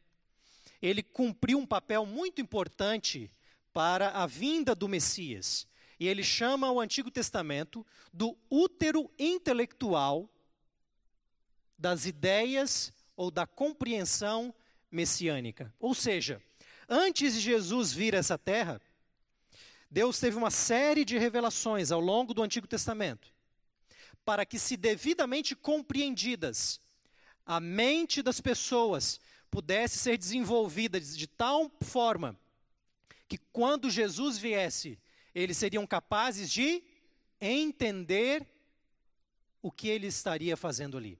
ele 0.80 1.02
cumpriu 1.02 1.58
um 1.58 1.66
papel 1.66 2.04
muito 2.06 2.40
importante 2.40 3.30
para 3.72 4.10
a 4.10 4.26
vinda 4.26 4.75
do 4.75 4.88
Messias. 4.88 5.66
E 6.00 6.06
ele 6.06 6.22
chama 6.22 6.70
o 6.70 6.80
Antigo 6.80 7.10
Testamento 7.10 7.84
do 8.12 8.37
útero 8.48 9.10
intelectual 9.18 10.30
das 11.76 12.06
ideias 12.06 12.92
ou 13.16 13.30
da 13.30 13.46
compreensão 13.46 14.54
messiânica. 14.90 15.72
Ou 15.78 15.94
seja, 15.94 16.40
antes 16.88 17.34
de 17.34 17.40
Jesus 17.40 17.92
vir 17.92 18.14
a 18.14 18.18
essa 18.18 18.38
terra, 18.38 18.80
Deus 19.90 20.18
teve 20.21 20.37
uma 20.37 20.50
série 20.50 21.04
de 21.04 21.16
revelações 21.16 21.90
ao 21.90 22.00
longo 22.00 22.35
do 22.35 22.42
Antigo 22.42 22.66
Testamento, 22.66 23.33
para 24.25 24.45
que, 24.45 24.59
se 24.59 24.76
devidamente 24.76 25.57
compreendidas, 25.57 26.80
a 27.47 27.59
mente 27.59 28.23
das 28.23 28.40
pessoas 28.40 29.18
pudesse 29.50 29.99
ser 29.99 30.18
desenvolvida 30.18 31.00
de 31.00 31.26
tal 31.26 31.71
forma 31.80 32.38
que, 33.26 33.38
quando 33.52 33.90
Jesus 33.90 34.37
viesse, 34.37 34.99
eles 35.35 35.57
seriam 35.57 35.87
capazes 35.87 36.50
de 36.50 36.83
entender 37.40 38.47
o 39.62 39.71
que 39.71 39.88
ele 39.88 40.07
estaria 40.07 40.57
fazendo 40.57 40.99
ali. 40.99 41.18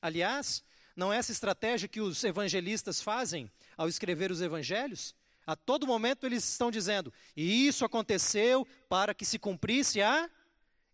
Aliás, 0.00 0.64
não 0.96 1.12
é 1.12 1.18
essa 1.18 1.32
estratégia 1.32 1.88
que 1.88 2.00
os 2.00 2.22
evangelistas 2.24 3.00
fazem 3.00 3.50
ao 3.76 3.88
escrever 3.88 4.30
os 4.30 4.40
evangelhos? 4.40 5.14
A 5.46 5.56
todo 5.56 5.86
momento 5.86 6.24
eles 6.24 6.48
estão 6.48 6.70
dizendo, 6.70 7.12
e 7.36 7.66
isso 7.66 7.84
aconteceu 7.84 8.66
para 8.88 9.14
que 9.14 9.24
se 9.24 9.38
cumprisse 9.38 10.00
a 10.00 10.30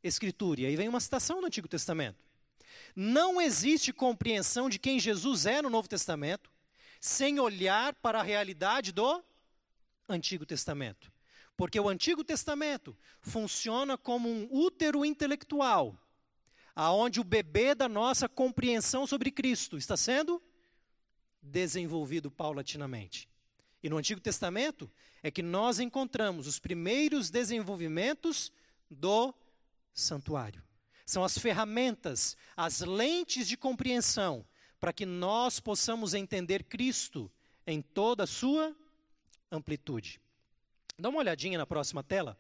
Escritura. 0.03 0.61
E 0.61 0.67
aí 0.67 0.77
vem 0.77 0.89
uma 0.89 1.01
citação 1.01 1.41
do 1.41 1.47
Antigo 1.47 1.69
Testamento. 1.69 2.25
Não 2.95 3.41
existe 3.41 3.93
compreensão 3.93 4.69
de 4.69 4.79
quem 4.79 4.99
Jesus 4.99 5.45
é 5.47 5.61
no 5.61 5.71
Novo 5.71 5.89
Testamento 5.89 6.51
sem 7.01 7.39
olhar 7.39 7.95
para 7.95 8.21
a 8.21 8.23
realidade 8.23 8.93
do 8.93 9.23
Antigo 10.09 10.47
Testamento? 10.47 11.13
Porque 11.57 11.79
o 11.79 11.89
Antigo 11.89 12.25
Testamento 12.25 12.97
funciona 13.21 13.99
como 13.99 14.29
um 14.29 14.49
útero 14.51 15.05
intelectual, 15.05 15.99
aonde 16.75 17.21
o 17.21 17.25
bebê 17.25 17.75
da 17.75 17.89
nossa 17.89 18.29
compreensão 18.29 19.07
sobre 19.07 19.31
Cristo 19.31 19.77
está 19.77 19.97
sendo 19.97 20.43
desenvolvido 21.43 22.31
paulatinamente. 22.31 23.29
E 23.83 23.89
no 23.89 23.97
Antigo 23.97 24.21
Testamento 24.21 24.91
é 25.23 25.31
que 25.31 25.43
nós 25.43 25.79
encontramos 25.79 26.47
os 26.47 26.59
primeiros 26.59 27.31
desenvolvimentos 27.31 28.53
do 28.91 29.35
santuário. 29.95 30.63
São 31.07 31.25
as 31.25 31.39
ferramentas, 31.39 32.37
as 32.57 32.81
lentes 32.81 33.49
de 33.49 33.57
compreensão 33.57 34.45
para 34.81 34.93
que 34.93 35.07
nós 35.07 35.59
possamos 35.61 36.15
entender 36.15 36.65
Cristo 36.65 37.31
em 37.67 37.83
toda 37.83 38.25
a 38.25 38.27
sua 38.27 38.75
amplitude. 39.51 40.21
Dá 40.99 41.09
uma 41.09 41.19
olhadinha 41.19 41.59
na 41.59 41.67
próxima 41.67 42.03
tela. 42.03 42.39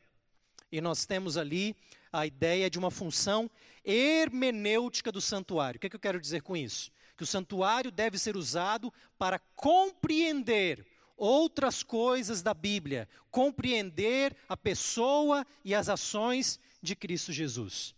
E 0.71 0.80
nós 0.80 1.07
temos 1.07 1.37
ali 1.37 1.75
a 2.12 2.26
ideia 2.26 2.68
de 2.68 2.78
uma 2.78 2.90
função 2.90 3.50
hermenêutica 3.85 5.11
do 5.11 5.21
santuário. 5.21 5.78
O 5.78 5.80
que, 5.80 5.87
é 5.87 5.90
que 5.90 5.97
eu 5.97 6.00
quero 6.00 6.21
dizer 6.21 6.42
com 6.42 6.57
isso? 6.57 6.90
Que 7.16 7.23
o 7.23 7.26
santuário 7.26 7.90
deve 7.90 8.18
ser 8.18 8.37
usado 8.37 8.92
para 9.16 9.38
compreender 9.57 10.87
outras 11.19 11.83
coisas 11.83 12.41
da 12.41 12.55
Bíblia, 12.55 13.09
compreender 13.31 14.35
a 14.49 14.57
pessoa 14.57 15.45
e 15.65 15.75
as 15.75 15.89
ações 15.89 16.59
de 16.81 16.95
Cristo 16.95 17.33
Jesus. 17.33 17.95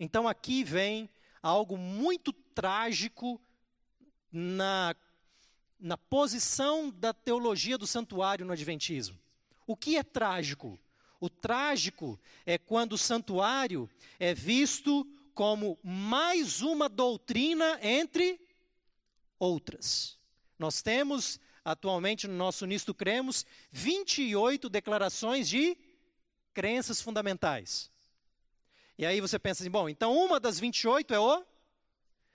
Então 0.00 0.26
aqui 0.26 0.64
vem 0.64 1.08
algo 1.42 1.76
muito 1.76 2.32
trágico 2.32 3.40
na, 4.32 4.96
na 5.78 5.96
posição 5.96 6.90
da 6.90 7.12
teologia 7.12 7.76
do 7.76 7.86
santuário 7.86 8.46
no 8.46 8.52
Adventismo. 8.52 9.18
O 9.66 9.76
que 9.76 9.96
é 9.96 10.02
trágico? 10.02 10.78
O 11.20 11.28
trágico 11.28 12.18
é 12.44 12.58
quando 12.58 12.94
o 12.94 12.98
santuário 12.98 13.88
é 14.18 14.34
visto 14.34 15.06
como 15.34 15.78
mais 15.82 16.62
uma 16.62 16.88
doutrina 16.88 17.78
entre 17.82 18.40
outras. 19.38 20.18
Nós 20.58 20.80
temos 20.82 21.40
atualmente 21.64 22.28
no 22.28 22.34
nosso 22.34 22.66
Nisto 22.66 22.92
Cremos 22.92 23.46
28 23.70 24.68
declarações 24.68 25.48
de 25.48 25.76
crenças 26.52 27.00
fundamentais. 27.00 27.90
E 28.96 29.04
aí 29.04 29.20
você 29.20 29.38
pensa 29.38 29.62
assim, 29.62 29.70
bom, 29.70 29.88
então 29.88 30.16
uma 30.16 30.38
das 30.38 30.60
28 30.60 31.14
é 31.14 31.18
o 31.18 31.44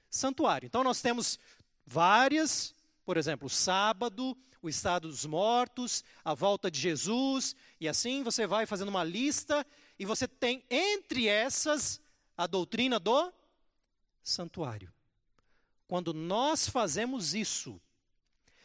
santuário. 0.09 0.65
Então 0.65 0.83
nós 0.83 1.01
temos 1.01 1.39
várias, 1.85 2.75
por 3.05 3.15
exemplo, 3.15 3.47
o 3.47 3.49
sábado, 3.49 4.37
o 4.61 4.67
estado 4.67 5.07
dos 5.07 5.25
mortos, 5.25 6.03
a 6.23 6.33
volta 6.33 6.69
de 6.69 6.79
Jesus, 6.79 7.55
e 7.79 7.87
assim 7.87 8.23
você 8.23 8.45
vai 8.45 8.65
fazendo 8.65 8.89
uma 8.89 9.03
lista 9.03 9.65
e 9.97 10.05
você 10.05 10.27
tem 10.27 10.65
entre 10.69 11.27
essas 11.27 12.01
a 12.37 12.45
doutrina 12.47 12.99
do 12.99 13.33
santuário. 14.23 14.91
Quando 15.87 16.13
nós 16.13 16.67
fazemos 16.67 17.33
isso, 17.33 17.81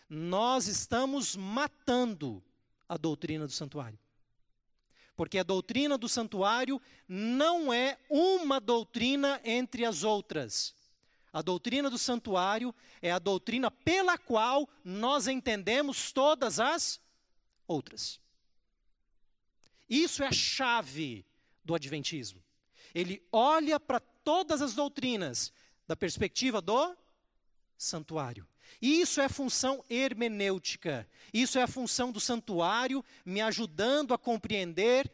nós 0.08 0.66
estamos 0.66 1.36
matando 1.36 2.42
a 2.88 2.96
doutrina 2.96 3.46
do 3.46 3.52
santuário. 3.52 3.98
Porque 5.16 5.38
a 5.38 5.44
doutrina 5.44 5.96
do 5.96 6.08
santuário 6.08 6.80
não 7.08 7.72
é 7.72 7.98
uma 8.10 8.60
doutrina 8.60 9.40
entre 9.44 9.84
as 9.84 10.02
outras. 10.02 10.74
A 11.32 11.42
doutrina 11.42 11.88
do 11.88 11.98
santuário 11.98 12.74
é 13.00 13.10
a 13.10 13.18
doutrina 13.18 13.70
pela 13.70 14.18
qual 14.18 14.68
nós 14.84 15.26
entendemos 15.26 16.12
todas 16.12 16.60
as 16.60 17.00
outras. 17.66 18.20
Isso 19.88 20.22
é 20.22 20.28
a 20.28 20.32
chave 20.32 21.24
do 21.64 21.74
Adventismo. 21.74 22.42
Ele 22.94 23.22
olha 23.32 23.78
para 23.78 24.00
todas 24.00 24.62
as 24.62 24.74
doutrinas 24.74 25.52
da 25.86 25.96
perspectiva 25.96 26.60
do 26.60 26.96
santuário. 27.76 28.46
Isso 28.80 29.20
é 29.20 29.28
função 29.28 29.84
hermenêutica. 29.88 31.08
Isso 31.32 31.58
é 31.58 31.62
a 31.62 31.68
função 31.68 32.12
do 32.12 32.20
santuário 32.20 33.04
me 33.24 33.40
ajudando 33.40 34.14
a 34.14 34.18
compreender 34.18 35.10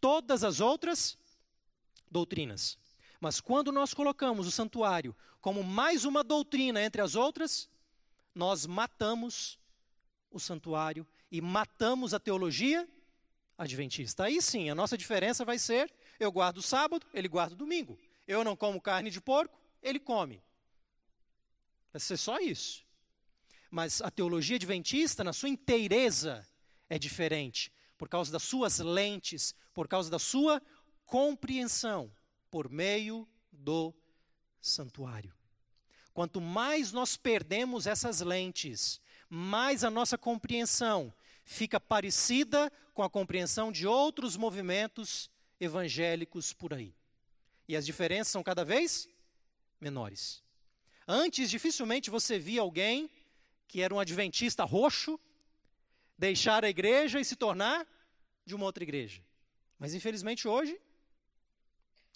todas 0.00 0.42
as 0.42 0.60
outras 0.60 1.18
doutrinas. 2.10 2.78
Mas 3.20 3.40
quando 3.40 3.70
nós 3.70 3.92
colocamos 3.92 4.46
o 4.46 4.50
santuário 4.50 5.14
como 5.40 5.62
mais 5.62 6.04
uma 6.04 6.24
doutrina 6.24 6.82
entre 6.82 7.02
as 7.02 7.14
outras, 7.14 7.68
nós 8.34 8.66
matamos 8.66 9.58
o 10.30 10.38
santuário 10.38 11.06
e 11.30 11.40
matamos 11.40 12.14
a 12.14 12.20
teologia 12.20 12.88
adventista. 13.56 14.24
Aí 14.24 14.40
sim, 14.40 14.70
a 14.70 14.74
nossa 14.74 14.96
diferença 14.96 15.44
vai 15.44 15.58
ser: 15.58 15.92
eu 16.18 16.32
guardo 16.32 16.58
o 16.58 16.62
sábado, 16.62 17.06
ele 17.12 17.28
guarda 17.28 17.54
o 17.54 17.58
domingo. 17.58 17.98
Eu 18.26 18.42
não 18.44 18.56
como 18.56 18.80
carne 18.80 19.10
de 19.10 19.20
porco, 19.20 19.58
ele 19.82 19.98
come. 19.98 20.42
Vai 21.92 22.00
ser 22.00 22.16
só 22.16 22.38
isso. 22.38 22.84
Mas 23.70 24.02
a 24.02 24.10
teologia 24.10 24.56
adventista, 24.56 25.22
na 25.22 25.32
sua 25.32 25.48
inteireza, 25.48 26.46
é 26.88 26.98
diferente, 26.98 27.72
por 27.96 28.08
causa 28.08 28.32
das 28.32 28.42
suas 28.42 28.78
lentes, 28.80 29.54
por 29.72 29.86
causa 29.86 30.10
da 30.10 30.18
sua 30.18 30.60
compreensão, 31.06 32.10
por 32.50 32.68
meio 32.68 33.28
do 33.52 33.94
santuário. 34.60 35.32
Quanto 36.12 36.40
mais 36.40 36.92
nós 36.92 37.16
perdemos 37.16 37.86
essas 37.86 38.20
lentes, 38.20 39.00
mais 39.28 39.84
a 39.84 39.90
nossa 39.90 40.18
compreensão 40.18 41.14
fica 41.44 41.78
parecida 41.78 42.70
com 42.92 43.02
a 43.02 43.10
compreensão 43.10 43.70
de 43.70 43.86
outros 43.86 44.36
movimentos 44.36 45.30
evangélicos 45.60 46.52
por 46.52 46.74
aí. 46.74 46.94
E 47.68 47.76
as 47.76 47.86
diferenças 47.86 48.32
são 48.32 48.42
cada 48.42 48.64
vez 48.64 49.08
menores. 49.80 50.42
Antes, 51.06 51.50
dificilmente 51.50 52.10
você 52.10 52.38
via 52.38 52.60
alguém 52.60 53.10
que 53.70 53.80
era 53.80 53.94
um 53.94 54.00
adventista 54.00 54.64
roxo, 54.64 55.18
deixar 56.18 56.64
a 56.64 56.68
igreja 56.68 57.20
e 57.20 57.24
se 57.24 57.36
tornar 57.36 57.86
de 58.44 58.52
uma 58.52 58.64
outra 58.64 58.82
igreja. 58.82 59.22
Mas 59.78 59.94
infelizmente 59.94 60.48
hoje 60.48 60.76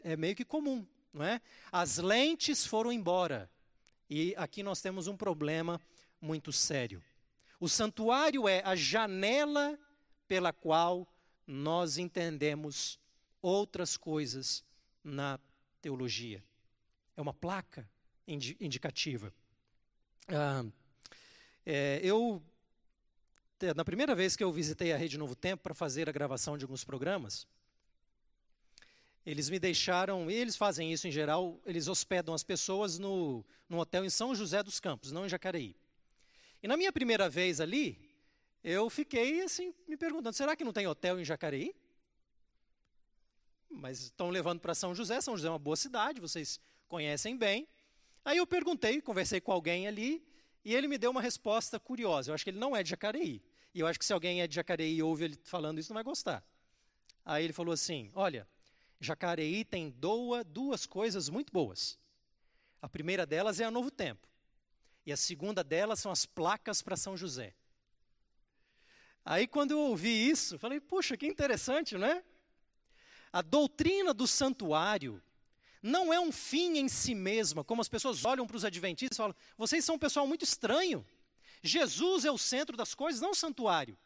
é 0.03 0.17
meio 0.17 0.35
que 0.35 0.45
comum, 0.45 0.85
não 1.13 1.25
é? 1.25 1.41
As 1.71 1.99
lentes 1.99 2.67
foram 2.67 2.93
embora. 2.93 3.49
E 4.11 4.35
aqui 4.37 4.65
nós 4.65 4.81
temos 4.81 5.07
um 5.07 5.17
problema 5.17 5.81
muito 6.21 6.53
sério. 6.53 7.01
O 7.61 7.69
santuário 7.69 8.49
é 8.49 8.61
a 8.65 8.75
janela 8.75 9.79
pela 10.27 10.53
qual 10.53 11.07
nós 11.47 11.99
entendemos 11.99 12.99
outras 13.41 13.97
coisas 13.97 14.65
na 15.05 15.39
teologia. 15.81 16.43
É 17.17 17.23
uma 17.23 17.33
placa 17.33 17.89
indicativa. 18.27 19.33
Ah, 20.27 20.65
é, 21.67 22.01
eu, 22.03 22.43
na 23.75 23.85
primeira 23.85 24.15
vez 24.15 24.37
que 24.37 24.45
eu 24.45 24.53
visitei 24.53 24.93
a 24.93 24.97
Rede 24.97 25.17
Novo 25.17 25.35
Tempo 25.35 25.63
para 25.63 25.75
fazer 25.75 26.09
a 26.09 26.13
gravação 26.13 26.59
de 26.59 26.65
alguns 26.65 26.85
programas, 26.85 27.47
eles 29.25 29.49
me 29.49 29.59
deixaram, 29.59 30.31
e 30.31 30.35
eles 30.35 30.57
fazem 30.57 30.93
isso 30.93 31.09
em 31.09 31.11
geral, 31.11 31.59
eles 31.65 31.89
hospedam 31.89 32.35
as 32.35 32.43
pessoas 32.43 32.99
no, 32.99 33.43
no 33.69 33.79
hotel 33.79 34.05
em 34.05 34.11
São 34.11 34.35
José 34.35 34.63
dos 34.63 34.79
Campos, 34.79 35.13
não 35.13 35.25
em 35.25 35.29
Jacareí. 35.29 35.75
E 36.63 36.69
na 36.69 36.77
minha 36.77 36.93
primeira 36.93 37.29
vez 37.29 37.61
ali, 37.61 37.99
eu 38.63 38.91
fiquei 38.91 39.43
assim, 39.43 39.75
me 39.89 39.97
perguntando, 39.97 40.37
será 40.37 40.55
que 40.55 40.65
não 40.65 40.73
tem 40.73 40.87
hotel 40.87 41.19
em 41.19 41.25
Jacareí? 41.25 41.75
Mas 43.71 44.01
estão 44.01 44.29
levando 44.29 44.61
para 44.61 44.75
São 44.75 44.95
José, 44.95 45.21
São 45.23 45.37
José 45.37 45.49
é 45.49 45.51
uma 45.51 45.59
boa 45.59 45.77
cidade, 45.77 46.21
vocês 46.21 46.61
conhecem 46.87 47.37
bem. 47.37 47.67
Aí 48.25 48.37
eu 48.37 48.47
perguntei, 48.47 49.01
conversei 49.01 49.41
com 49.41 49.53
alguém 49.53 49.87
ali, 49.87 50.23
e 50.65 50.75
ele 50.75 50.89
me 50.89 50.97
deu 50.97 51.11
uma 51.11 51.21
resposta 51.21 51.79
curiosa. 51.79 52.31
Eu 52.31 52.35
acho 52.35 52.43
que 52.43 52.51
ele 52.51 52.59
não 52.59 52.75
é 52.75 52.83
de 52.83 52.91
Jacareí. 52.91 53.43
E 53.75 53.81
eu 53.81 53.87
acho 53.87 53.99
que 53.99 54.05
se 54.05 54.13
alguém 54.13 54.41
é 54.41 54.47
de 54.47 54.55
Jacareí 54.55 54.97
e 54.97 55.03
ouve 55.03 55.25
ele 55.25 55.39
falando 55.45 55.79
isso, 55.79 55.91
não 55.91 55.97
vai 55.97 56.05
gostar. 56.05 56.43
Aí 57.25 57.45
ele 57.45 57.53
falou 57.53 57.73
assim: 57.73 58.11
Olha, 58.15 58.49
Jacareí 59.01 59.65
tem 59.65 59.91
doa 59.91 60.43
duas 60.43 60.87
coisas 60.87 61.29
muito 61.29 61.53
boas. 61.53 61.99
A 62.81 62.89
primeira 62.89 63.27
delas 63.27 63.61
é 63.61 63.65
a 63.65 63.71
Novo 63.71 63.91
Tempo. 63.91 64.29
E 65.05 65.13
a 65.13 65.17
segunda 65.17 65.63
delas 65.63 66.01
são 66.01 66.11
as 66.11 66.25
placas 66.25 66.81
para 66.81 66.97
São 66.97 67.17
José. 67.17 67.55
Aí, 69.25 69.47
quando 69.47 69.73
eu 69.73 69.81
ouvi 69.81 70.31
isso, 70.31 70.59
falei: 70.59 70.81
Puxa, 70.81 71.17
que 71.17 71.27
interessante, 71.27 71.97
não 71.97 72.07
é? 72.07 72.23
A 73.33 73.43
doutrina 73.43 74.15
do 74.15 74.27
santuário 74.27 75.23
não 75.87 76.11
é 76.11 76.19
um 76.19 76.33
fim 76.33 76.79
em 76.79 76.89
si 76.89 77.15
mesma, 77.15 77.63
como 77.63 77.83
as 77.83 77.91
pessoas 77.91 78.25
olham 78.25 78.47
para 78.47 78.57
os 78.57 78.65
adventistas 78.65 79.19
e 79.19 79.21
falam: 79.21 79.37
vocês 79.55 79.85
são 79.85 79.97
um 79.97 79.99
pessoal 79.99 80.27
muito 80.27 80.43
estranho. 80.43 81.07
Jesus 81.63 82.25
é 82.25 82.31
o 82.31 82.39
centro 82.39 82.75
das 82.75 82.95
coisas, 82.95 83.21
não 83.21 83.33
o 83.33 83.35
santuário. 83.35 83.99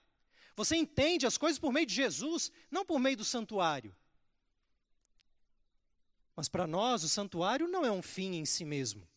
Você 0.56 0.74
entende 0.74 1.24
as 1.24 1.38
coisas 1.38 1.56
por 1.56 1.72
meio 1.72 1.86
de 1.86 1.94
Jesus, 1.94 2.50
não 2.68 2.84
por 2.84 2.98
meio 2.98 3.16
do 3.16 3.24
santuário. 3.24 3.94
Mas 6.34 6.48
para 6.48 6.66
nós, 6.66 7.04
o 7.04 7.08
santuário 7.08 7.68
não 7.68 7.84
é 7.84 7.92
um 7.92 8.02
fim 8.02 8.34
em 8.34 8.44
si 8.44 8.64
mesmo. 8.64 9.08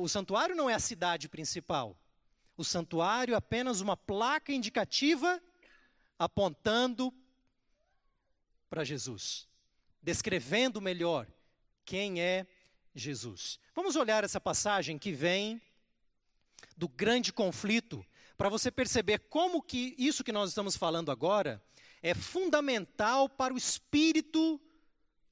O 0.00 0.08
santuário 0.08 0.56
não 0.56 0.70
é 0.70 0.72
a 0.72 0.80
cidade 0.80 1.28
principal. 1.28 1.98
O 2.56 2.64
santuário 2.64 3.34
é 3.34 3.36
apenas 3.36 3.82
uma 3.82 3.98
placa 3.98 4.50
indicativa 4.50 5.42
apontando 6.18 7.12
para 8.70 8.82
Jesus, 8.82 9.46
descrevendo 10.04 10.80
melhor 10.82 11.26
quem 11.84 12.20
é 12.20 12.46
Jesus. 12.94 13.58
Vamos 13.74 13.96
olhar 13.96 14.22
essa 14.22 14.38
passagem 14.38 14.98
que 14.98 15.12
vem 15.12 15.60
do 16.76 16.86
grande 16.86 17.32
conflito 17.32 18.04
para 18.36 18.50
você 18.50 18.70
perceber 18.70 19.20
como 19.30 19.62
que 19.62 19.94
isso 19.96 20.22
que 20.22 20.30
nós 20.30 20.50
estamos 20.50 20.76
falando 20.76 21.10
agora 21.10 21.62
é 22.02 22.14
fundamental 22.14 23.30
para 23.30 23.54
o 23.54 23.56
espírito 23.56 24.60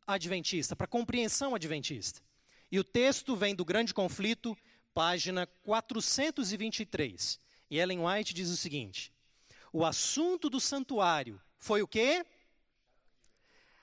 adventista, 0.07 0.75
para 0.75 0.87
a 0.87 0.89
compreensão 0.89 1.55
adventista. 1.55 2.23
E 2.71 2.79
o 2.79 2.85
texto 2.85 3.37
vem 3.37 3.55
do 3.55 3.67
grande 3.67 3.93
conflito, 3.93 4.57
página 4.95 5.47
423. 5.47 7.39
E 7.71 7.79
Ellen 7.79 8.07
White 8.07 8.33
diz 8.33 8.49
o 8.49 8.57
seguinte: 8.57 9.13
O 9.71 9.85
assunto 9.85 10.49
do 10.49 10.59
santuário 10.59 11.39
foi 11.59 11.83
o 11.83 11.87
quê? 11.87 12.25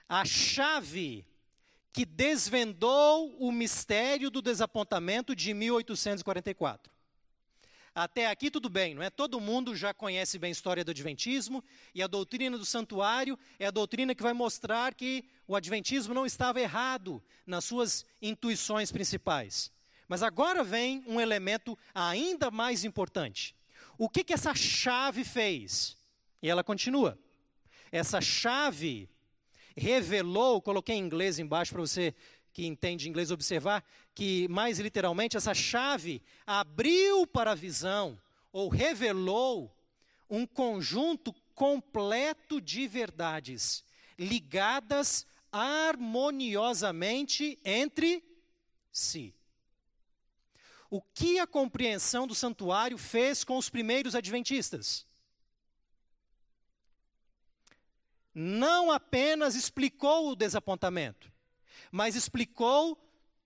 A 0.09 0.25
chave 0.25 1.25
que 1.93 2.03
desvendou 2.05 3.35
o 3.39 3.51
mistério 3.51 4.31
do 4.31 4.41
desapontamento 4.41 5.35
de 5.35 5.53
1844. 5.53 6.91
Até 7.93 8.27
aqui 8.27 8.49
tudo 8.49 8.69
bem, 8.69 8.95
não 8.95 9.03
é? 9.03 9.09
Todo 9.09 9.39
mundo 9.39 9.75
já 9.75 9.93
conhece 9.93 10.39
bem 10.39 10.49
a 10.49 10.51
história 10.51 10.85
do 10.85 10.91
Adventismo 10.91 11.63
e 11.93 12.01
a 12.01 12.07
doutrina 12.07 12.57
do 12.57 12.65
santuário 12.65 13.37
é 13.59 13.65
a 13.65 13.71
doutrina 13.71 14.15
que 14.15 14.23
vai 14.23 14.33
mostrar 14.33 14.93
que 14.93 15.25
o 15.47 15.55
Adventismo 15.55 16.13
não 16.13 16.25
estava 16.25 16.61
errado 16.61 17.21
nas 17.45 17.65
suas 17.65 18.05
intuições 18.21 18.91
principais. 18.91 19.71
Mas 20.07 20.23
agora 20.23 20.63
vem 20.63 21.03
um 21.05 21.19
elemento 21.19 21.77
ainda 21.93 22.49
mais 22.49 22.83
importante. 22.83 23.55
O 23.97 24.07
que, 24.07 24.23
que 24.23 24.33
essa 24.33 24.55
chave 24.55 25.23
fez? 25.23 25.97
E 26.41 26.49
ela 26.49 26.63
continua. 26.63 27.19
Essa 27.91 28.21
chave 28.21 29.09
revelou, 29.79 30.61
coloquei 30.61 30.95
em 30.95 30.99
inglês 30.99 31.39
embaixo 31.39 31.71
para 31.71 31.81
você 31.81 32.13
que 32.53 32.65
entende 32.65 33.07
inglês 33.07 33.31
observar, 33.31 33.83
que 34.13 34.47
mais 34.49 34.79
literalmente 34.79 35.37
essa 35.37 35.53
chave 35.53 36.21
abriu 36.45 37.25
para 37.25 37.51
a 37.51 37.55
visão 37.55 38.19
ou 38.51 38.67
revelou 38.69 39.73
um 40.29 40.45
conjunto 40.45 41.33
completo 41.55 42.61
de 42.61 42.87
verdades 42.87 43.83
ligadas 44.17 45.25
harmoniosamente 45.51 47.57
entre 47.63 48.23
si. 48.91 49.33
O 50.89 51.01
que 51.01 51.39
a 51.39 51.47
compreensão 51.47 52.27
do 52.27 52.35
santuário 52.35 52.97
fez 52.97 53.43
com 53.43 53.57
os 53.57 53.69
primeiros 53.69 54.15
adventistas? 54.15 55.05
Não 58.33 58.91
apenas 58.91 59.55
explicou 59.55 60.29
o 60.29 60.35
desapontamento, 60.35 61.31
mas 61.91 62.15
explicou 62.15 62.97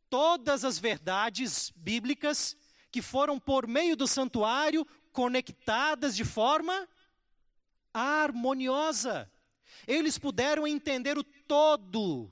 todas 0.09 0.63
as 0.63 0.77
verdades 0.77 1.71
bíblicas 1.75 2.55
que 2.91 3.01
foram 3.01 3.39
por 3.39 3.65
meio 3.67 3.95
do 3.95 4.07
santuário 4.07 4.85
conectadas 5.11 6.15
de 6.15 6.23
forma 6.23 6.87
harmoniosa. 7.93 9.31
Eles 9.87 10.17
puderam 10.17 10.67
entender 10.67 11.17
o 11.17 11.23
todo 11.23 12.31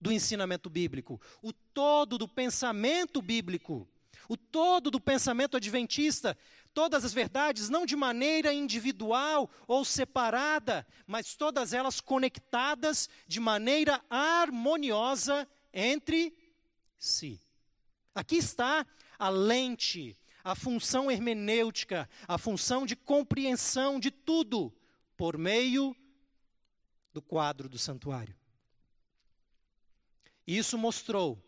do 0.00 0.12
ensinamento 0.12 0.68
bíblico, 0.68 1.20
o 1.40 1.52
todo 1.52 2.18
do 2.18 2.28
pensamento 2.28 3.22
bíblico, 3.22 3.88
o 4.28 4.36
todo 4.36 4.90
do 4.90 5.00
pensamento 5.00 5.56
adventista, 5.56 6.36
todas 6.74 7.04
as 7.04 7.14
verdades, 7.14 7.70
não 7.70 7.86
de 7.86 7.94
maneira 7.94 8.52
individual 8.52 9.48
ou 9.66 9.84
separada, 9.84 10.86
mas 11.06 11.36
todas 11.36 11.72
elas 11.72 12.00
conectadas 12.00 13.08
de 13.26 13.38
maneira 13.38 14.04
harmoniosa 14.10 15.48
entre 15.72 16.36
si. 16.98 17.40
Aqui 18.14 18.36
está 18.36 18.84
a 19.18 19.28
lente, 19.28 20.18
a 20.42 20.54
função 20.54 21.10
hermenêutica, 21.10 22.08
a 22.26 22.36
função 22.36 22.84
de 22.84 22.96
compreensão 22.96 24.00
de 24.00 24.10
tudo 24.10 24.72
por 25.16 25.38
meio 25.38 25.96
do 27.12 27.22
quadro 27.22 27.68
do 27.68 27.78
santuário. 27.78 28.36
Isso 30.46 30.76
mostrou 30.76 31.42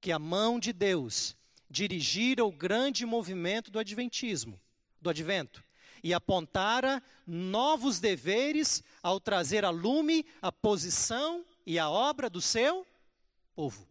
que 0.00 0.12
a 0.12 0.18
mão 0.18 0.58
de 0.58 0.72
Deus 0.72 1.36
dirigira 1.70 2.44
o 2.44 2.50
grande 2.50 3.06
movimento 3.06 3.70
do 3.70 3.78
adventismo, 3.78 4.60
do 5.00 5.08
advento, 5.08 5.64
e 6.02 6.12
apontara 6.12 7.02
novos 7.26 8.00
deveres 8.00 8.82
ao 9.02 9.20
trazer 9.20 9.64
a 9.64 9.70
lume 9.70 10.26
a 10.42 10.50
posição 10.50 11.44
e 11.64 11.78
a 11.78 11.88
obra 11.88 12.28
do 12.28 12.40
seu 12.40 12.86
povo. 13.54 13.86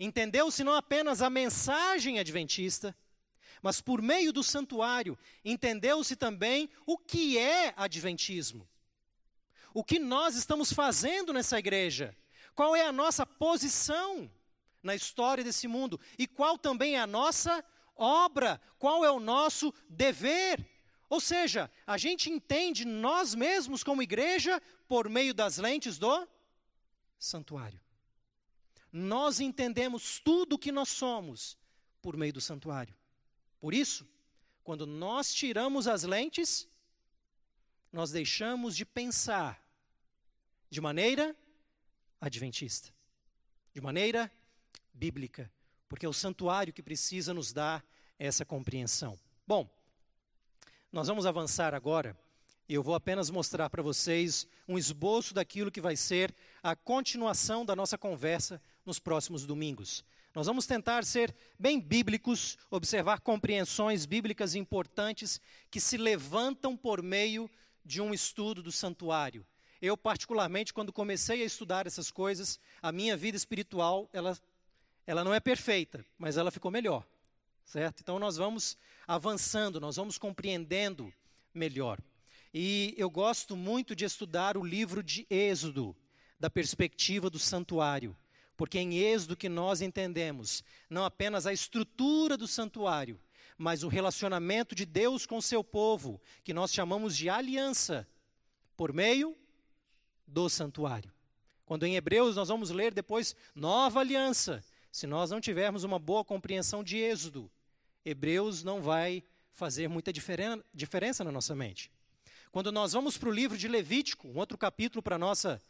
Entendeu-se 0.00 0.64
não 0.64 0.74
apenas 0.74 1.22
a 1.22 1.30
mensagem 1.30 2.18
adventista, 2.18 2.96
mas 3.62 3.80
por 3.80 4.02
meio 4.02 4.32
do 4.32 4.42
santuário, 4.42 5.16
entendeu-se 5.44 6.16
também 6.16 6.68
o 6.84 6.98
que 6.98 7.38
é 7.38 7.72
adventismo. 7.76 8.68
O 9.72 9.84
que 9.84 10.00
nós 10.00 10.34
estamos 10.34 10.72
fazendo 10.72 11.32
nessa 11.32 11.58
igreja? 11.58 12.16
Qual 12.54 12.74
é 12.74 12.84
a 12.84 12.90
nossa 12.90 13.24
posição 13.24 14.28
na 14.82 14.94
história 14.94 15.44
desse 15.44 15.68
mundo? 15.68 16.00
E 16.18 16.26
qual 16.26 16.58
também 16.58 16.96
é 16.96 17.00
a 17.00 17.06
nossa 17.06 17.64
obra? 17.96 18.60
Qual 18.78 19.04
é 19.04 19.10
o 19.10 19.20
nosso 19.20 19.72
dever? 19.88 20.68
Ou 21.08 21.20
seja, 21.20 21.70
a 21.86 21.98
gente 21.98 22.30
entende 22.30 22.84
nós 22.84 23.34
mesmos 23.34 23.84
como 23.84 24.02
igreja 24.02 24.60
por 24.88 25.08
meio 25.08 25.34
das 25.34 25.58
lentes 25.58 25.98
do 25.98 26.26
santuário. 27.18 27.80
Nós 28.90 29.40
entendemos 29.40 30.20
tudo 30.20 30.54
o 30.54 30.58
que 30.58 30.72
nós 30.72 30.88
somos 30.88 31.56
por 32.00 32.16
meio 32.16 32.32
do 32.32 32.40
santuário. 32.40 32.94
Por 33.60 33.72
isso, 33.72 34.08
quando 34.64 34.86
nós 34.86 35.32
tiramos 35.32 35.86
as 35.86 36.02
lentes, 36.02 36.68
nós 37.92 38.10
deixamos 38.10 38.74
de 38.74 38.84
pensar 38.84 39.62
de 40.70 40.80
maneira 40.80 41.36
adventista, 42.20 42.88
de 43.72 43.80
maneira 43.80 44.32
bíblica, 44.92 45.50
porque 45.88 46.06
é 46.06 46.08
o 46.08 46.12
santuário 46.12 46.72
que 46.72 46.82
precisa 46.82 47.34
nos 47.34 47.52
dar 47.52 47.84
essa 48.18 48.44
compreensão. 48.44 49.18
Bom, 49.46 49.68
nós 50.90 51.08
vamos 51.08 51.26
avançar 51.26 51.74
agora 51.74 52.16
eu 52.74 52.82
vou 52.82 52.94
apenas 52.94 53.28
mostrar 53.28 53.68
para 53.68 53.82
vocês 53.82 54.46
um 54.66 54.78
esboço 54.78 55.34
daquilo 55.34 55.70
que 55.70 55.80
vai 55.80 55.96
ser 55.96 56.34
a 56.62 56.74
continuação 56.74 57.64
da 57.64 57.76
nossa 57.76 57.98
conversa 57.98 58.62
nos 58.84 58.98
próximos 58.98 59.44
domingos. 59.44 60.04
Nós 60.34 60.46
vamos 60.46 60.66
tentar 60.66 61.04
ser 61.04 61.34
bem 61.58 61.78
bíblicos, 61.78 62.56
observar 62.70 63.20
compreensões 63.20 64.06
bíblicas 64.06 64.54
importantes 64.54 65.40
que 65.70 65.80
se 65.80 65.98
levantam 65.98 66.76
por 66.76 67.02
meio 67.02 67.50
de 67.84 68.00
um 68.00 68.14
estudo 68.14 68.62
do 68.62 68.72
santuário. 68.72 69.44
Eu, 69.80 69.96
particularmente, 69.96 70.72
quando 70.72 70.92
comecei 70.92 71.42
a 71.42 71.46
estudar 71.46 71.86
essas 71.86 72.10
coisas, 72.10 72.58
a 72.80 72.92
minha 72.92 73.16
vida 73.16 73.36
espiritual, 73.36 74.08
ela, 74.12 74.38
ela 75.06 75.24
não 75.24 75.34
é 75.34 75.40
perfeita, 75.40 76.04
mas 76.18 76.36
ela 76.36 76.50
ficou 76.50 76.70
melhor, 76.70 77.06
certo? 77.64 78.00
Então, 78.00 78.18
nós 78.18 78.36
vamos 78.36 78.76
avançando, 79.06 79.80
nós 79.80 79.96
vamos 79.96 80.18
compreendendo 80.18 81.12
melhor. 81.52 81.98
E 82.54 82.94
eu 82.96 83.08
gosto 83.08 83.56
muito 83.56 83.96
de 83.96 84.04
estudar 84.04 84.56
o 84.56 84.64
livro 84.64 85.02
de 85.02 85.26
Êxodo, 85.30 85.96
da 86.38 86.50
perspectiva 86.50 87.30
do 87.30 87.38
santuário, 87.38 88.16
porque 88.56 88.78
em 88.78 88.98
Êxodo 88.98 89.36
que 89.36 89.48
nós 89.48 89.80
entendemos 89.80 90.62
não 90.90 91.04
apenas 91.04 91.46
a 91.46 91.52
estrutura 91.52 92.36
do 92.36 92.46
santuário, 92.46 93.20
mas 93.56 93.82
o 93.82 93.88
relacionamento 93.88 94.74
de 94.74 94.84
Deus 94.84 95.24
com 95.24 95.40
seu 95.40 95.62
povo, 95.62 96.20
que 96.44 96.52
nós 96.52 96.72
chamamos 96.72 97.16
de 97.16 97.28
aliança, 97.28 98.06
por 98.76 98.92
meio 98.92 99.36
do 100.26 100.48
santuário. 100.48 101.12
Quando 101.64 101.86
em 101.86 101.94
Hebreus 101.94 102.36
nós 102.36 102.48
vamos 102.48 102.70
ler 102.70 102.92
depois 102.92 103.36
nova 103.54 104.00
aliança, 104.00 104.64
se 104.92 105.06
nós 105.06 105.30
não 105.30 105.40
tivermos 105.40 105.84
uma 105.84 105.98
boa 105.98 106.22
compreensão 106.22 106.84
de 106.84 106.98
Êxodo, 106.98 107.50
Hebreus 108.04 108.62
não 108.62 108.82
vai 108.82 109.24
fazer 109.50 109.88
muita 109.88 110.12
diferen 110.12 110.62
diferença 110.72 111.24
na 111.24 111.32
nossa 111.32 111.54
mente. 111.54 111.90
Quando 112.52 112.70
nós 112.70 112.92
vamos 112.92 113.16
para 113.16 113.30
o 113.30 113.32
livro 113.32 113.56
de 113.56 113.66
Levítico, 113.66 114.28
um 114.28 114.36
outro 114.36 114.58
capítulo 114.58 115.02
para 115.02 115.16
nossa, 115.16 115.62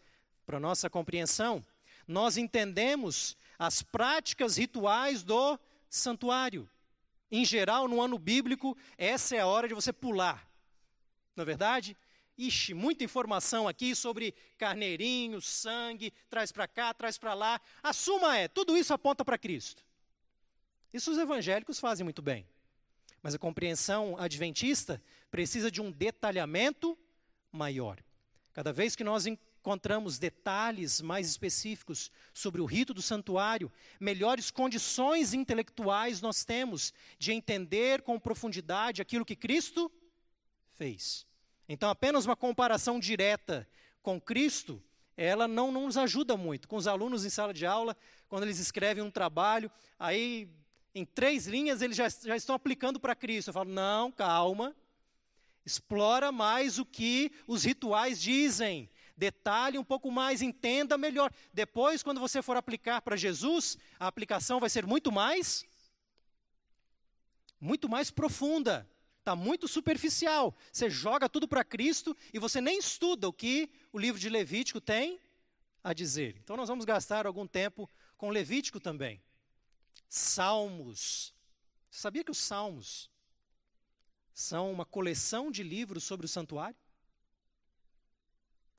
para 0.44 0.58
nossa 0.58 0.90
compreensão, 0.90 1.64
nós 2.06 2.36
entendemos 2.36 3.36
as 3.56 3.80
práticas 3.80 4.56
rituais 4.56 5.22
do 5.22 5.56
santuário. 5.88 6.68
Em 7.30 7.44
geral, 7.44 7.86
no 7.86 8.02
ano 8.02 8.18
bíblico, 8.18 8.76
essa 8.98 9.36
é 9.36 9.40
a 9.40 9.46
hora 9.46 9.68
de 9.68 9.74
você 9.74 9.92
pular. 9.92 10.44
Não 11.36 11.42
é 11.42 11.44
verdade? 11.44 11.96
Ixi, 12.36 12.74
muita 12.74 13.04
informação 13.04 13.68
aqui 13.68 13.94
sobre 13.94 14.34
carneirinho, 14.56 15.40
sangue, 15.40 16.12
traz 16.30 16.50
para 16.50 16.66
cá, 16.66 16.94
traz 16.94 17.18
para 17.18 17.34
lá. 17.34 17.60
A 17.82 17.92
suma 17.92 18.36
é, 18.36 18.48
tudo 18.48 18.76
isso 18.76 18.92
aponta 18.94 19.24
para 19.24 19.38
Cristo. 19.38 19.84
Isso 20.92 21.10
os 21.10 21.18
evangélicos 21.18 21.78
fazem 21.78 22.04
muito 22.04 22.22
bem. 22.22 22.46
Mas 23.22 23.34
a 23.34 23.38
compreensão 23.38 24.16
adventista 24.18 25.02
precisa 25.30 25.70
de 25.70 25.80
um 25.80 25.90
detalhamento 25.90 26.98
maior. 27.50 28.02
Cada 28.52 28.72
vez 28.72 28.96
que 28.96 29.04
nós 29.04 29.26
encontramos 29.26 30.18
detalhes 30.18 31.00
mais 31.00 31.28
específicos 31.28 32.10
sobre 32.34 32.60
o 32.60 32.66
rito 32.66 32.92
do 32.92 33.00
santuário, 33.00 33.70
melhores 34.00 34.50
condições 34.50 35.32
intelectuais 35.32 36.20
nós 36.20 36.44
temos 36.44 36.92
de 37.18 37.32
entender 37.32 38.02
com 38.02 38.18
profundidade 38.18 39.00
aquilo 39.00 39.24
que 39.24 39.36
Cristo 39.36 39.90
fez. 40.76 41.26
Então, 41.68 41.88
apenas 41.90 42.26
uma 42.26 42.36
comparação 42.36 42.98
direta 42.98 43.68
com 44.02 44.20
Cristo, 44.20 44.82
ela 45.16 45.46
não, 45.46 45.70
não 45.70 45.86
nos 45.86 45.96
ajuda 45.96 46.36
muito. 46.36 46.68
Com 46.68 46.76
os 46.76 46.86
alunos 46.86 47.24
em 47.24 47.30
sala 47.30 47.54
de 47.54 47.64
aula, 47.64 47.96
quando 48.28 48.44
eles 48.44 48.58
escrevem 48.58 49.02
um 49.02 49.10
trabalho, 49.10 49.70
aí 49.98 50.48
em 50.94 51.04
três 51.04 51.46
linhas 51.46 51.80
eles 51.82 51.96
já, 51.96 52.08
já 52.08 52.36
estão 52.36 52.54
aplicando 52.54 52.98
para 52.98 53.14
Cristo. 53.14 53.48
Eu 53.48 53.54
falo, 53.54 53.70
não, 53.70 54.10
calma, 54.10 54.74
explora 55.64 56.32
mais 56.32 56.78
o 56.78 56.84
que 56.84 57.32
os 57.46 57.64
rituais 57.64 58.20
dizem 58.20 58.90
detalhe 59.16 59.78
um 59.78 59.84
pouco 59.84 60.10
mais, 60.10 60.42
entenda 60.42 60.98
melhor. 60.98 61.32
Depois, 61.52 62.02
quando 62.02 62.18
você 62.18 62.42
for 62.42 62.56
aplicar 62.56 63.00
para 63.02 63.14
Jesus, 63.14 63.78
a 64.00 64.08
aplicação 64.08 64.58
vai 64.58 64.68
ser 64.68 64.84
muito 64.84 65.12
mais 65.12 65.64
muito 67.60 67.88
mais 67.88 68.10
profunda. 68.10 68.88
Está 69.22 69.36
muito 69.36 69.68
superficial. 69.68 70.52
Você 70.72 70.90
joga 70.90 71.28
tudo 71.28 71.46
para 71.46 71.62
Cristo 71.62 72.16
e 72.34 72.40
você 72.40 72.60
nem 72.60 72.80
estuda 72.80 73.28
o 73.28 73.32
que 73.32 73.70
o 73.92 73.98
livro 73.98 74.20
de 74.20 74.28
Levítico 74.28 74.80
tem 74.80 75.20
a 75.84 75.92
dizer. 75.92 76.36
Então 76.42 76.56
nós 76.56 76.68
vamos 76.68 76.84
gastar 76.84 77.24
algum 77.24 77.46
tempo 77.46 77.88
com 78.16 78.30
Levítico 78.30 78.80
também. 78.80 79.22
Salmos. 80.08 81.32
Você 81.88 82.00
sabia 82.00 82.24
que 82.24 82.32
os 82.32 82.38
Salmos 82.38 83.08
são 84.34 84.72
uma 84.72 84.84
coleção 84.84 85.52
de 85.52 85.62
livros 85.62 86.02
sobre 86.02 86.26
o 86.26 86.28
santuário? 86.28 86.76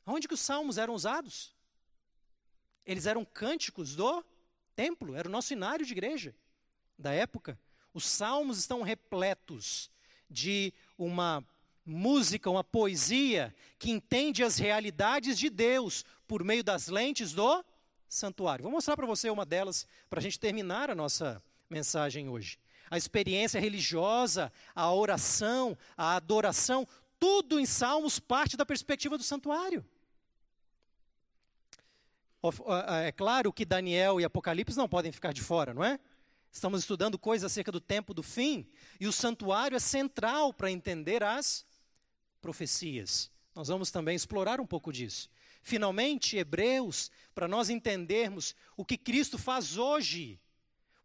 Onde 0.05 0.27
que 0.27 0.33
os 0.33 0.41
salmos 0.41 0.77
eram 0.77 0.93
usados? 0.93 1.55
Eles 2.85 3.05
eram 3.05 3.23
cânticos 3.23 3.95
do 3.95 4.25
templo, 4.75 5.15
era 5.15 5.29
o 5.29 5.31
nosso 5.31 5.53
inário 5.53 5.85
de 5.85 5.93
igreja 5.93 6.35
da 6.99 7.13
época. 7.13 7.57
Os 7.93 8.05
salmos 8.05 8.57
estão 8.57 8.81
repletos 8.81 9.92
de 10.33 10.73
uma 10.97 11.45
música, 11.85 12.49
uma 12.49 12.63
poesia 12.63 13.53
que 13.77 13.91
entende 13.91 14.43
as 14.43 14.57
realidades 14.57 15.37
de 15.37 15.49
Deus 15.49 16.03
por 16.27 16.43
meio 16.43 16.63
das 16.63 16.87
lentes 16.87 17.31
do 17.33 17.63
santuário. 18.09 18.63
Vou 18.63 18.71
mostrar 18.71 18.95
para 18.95 19.05
você 19.05 19.29
uma 19.29 19.45
delas 19.45 19.87
para 20.09 20.19
a 20.19 20.23
gente 20.23 20.39
terminar 20.39 20.89
a 20.89 20.95
nossa 20.95 21.41
mensagem 21.69 22.27
hoje. 22.27 22.57
A 22.89 22.97
experiência 22.97 23.59
religiosa, 23.59 24.51
a 24.75 24.91
oração, 24.93 25.77
a 25.95 26.15
adoração, 26.15 26.87
tudo 27.19 27.59
em 27.59 27.65
Salmos 27.65 28.19
parte 28.19 28.57
da 28.57 28.65
perspectiva 28.65 29.17
do 29.17 29.23
santuário. 29.23 29.85
É 33.05 33.11
claro 33.11 33.53
que 33.53 33.63
Daniel 33.63 34.19
e 34.19 34.25
Apocalipse 34.25 34.77
não 34.77 34.89
podem 34.89 35.11
ficar 35.11 35.33
de 35.33 35.41
fora, 35.41 35.73
não 35.73 35.83
é? 35.83 35.99
Estamos 36.53 36.81
estudando 36.81 37.17
coisas 37.17 37.51
acerca 37.51 37.71
do 37.71 37.81
tempo 37.81 38.13
do 38.13 38.21
fim, 38.21 38.69
e 38.99 39.07
o 39.07 39.11
santuário 39.11 39.75
é 39.75 39.79
central 39.79 40.53
para 40.53 40.69
entender 40.69 41.23
as 41.23 41.65
profecias. 42.39 43.31
Nós 43.55 43.69
vamos 43.69 43.89
também 43.89 44.15
explorar 44.15 44.61
um 44.61 44.65
pouco 44.65 44.93
disso. 44.93 45.31
Finalmente, 45.63 46.37
Hebreus, 46.37 47.09
para 47.33 47.47
nós 47.47 47.71
entendermos 47.71 48.55
o 48.77 48.85
que 48.85 48.97
Cristo 48.97 49.39
faz 49.39 49.77
hoje 49.77 50.39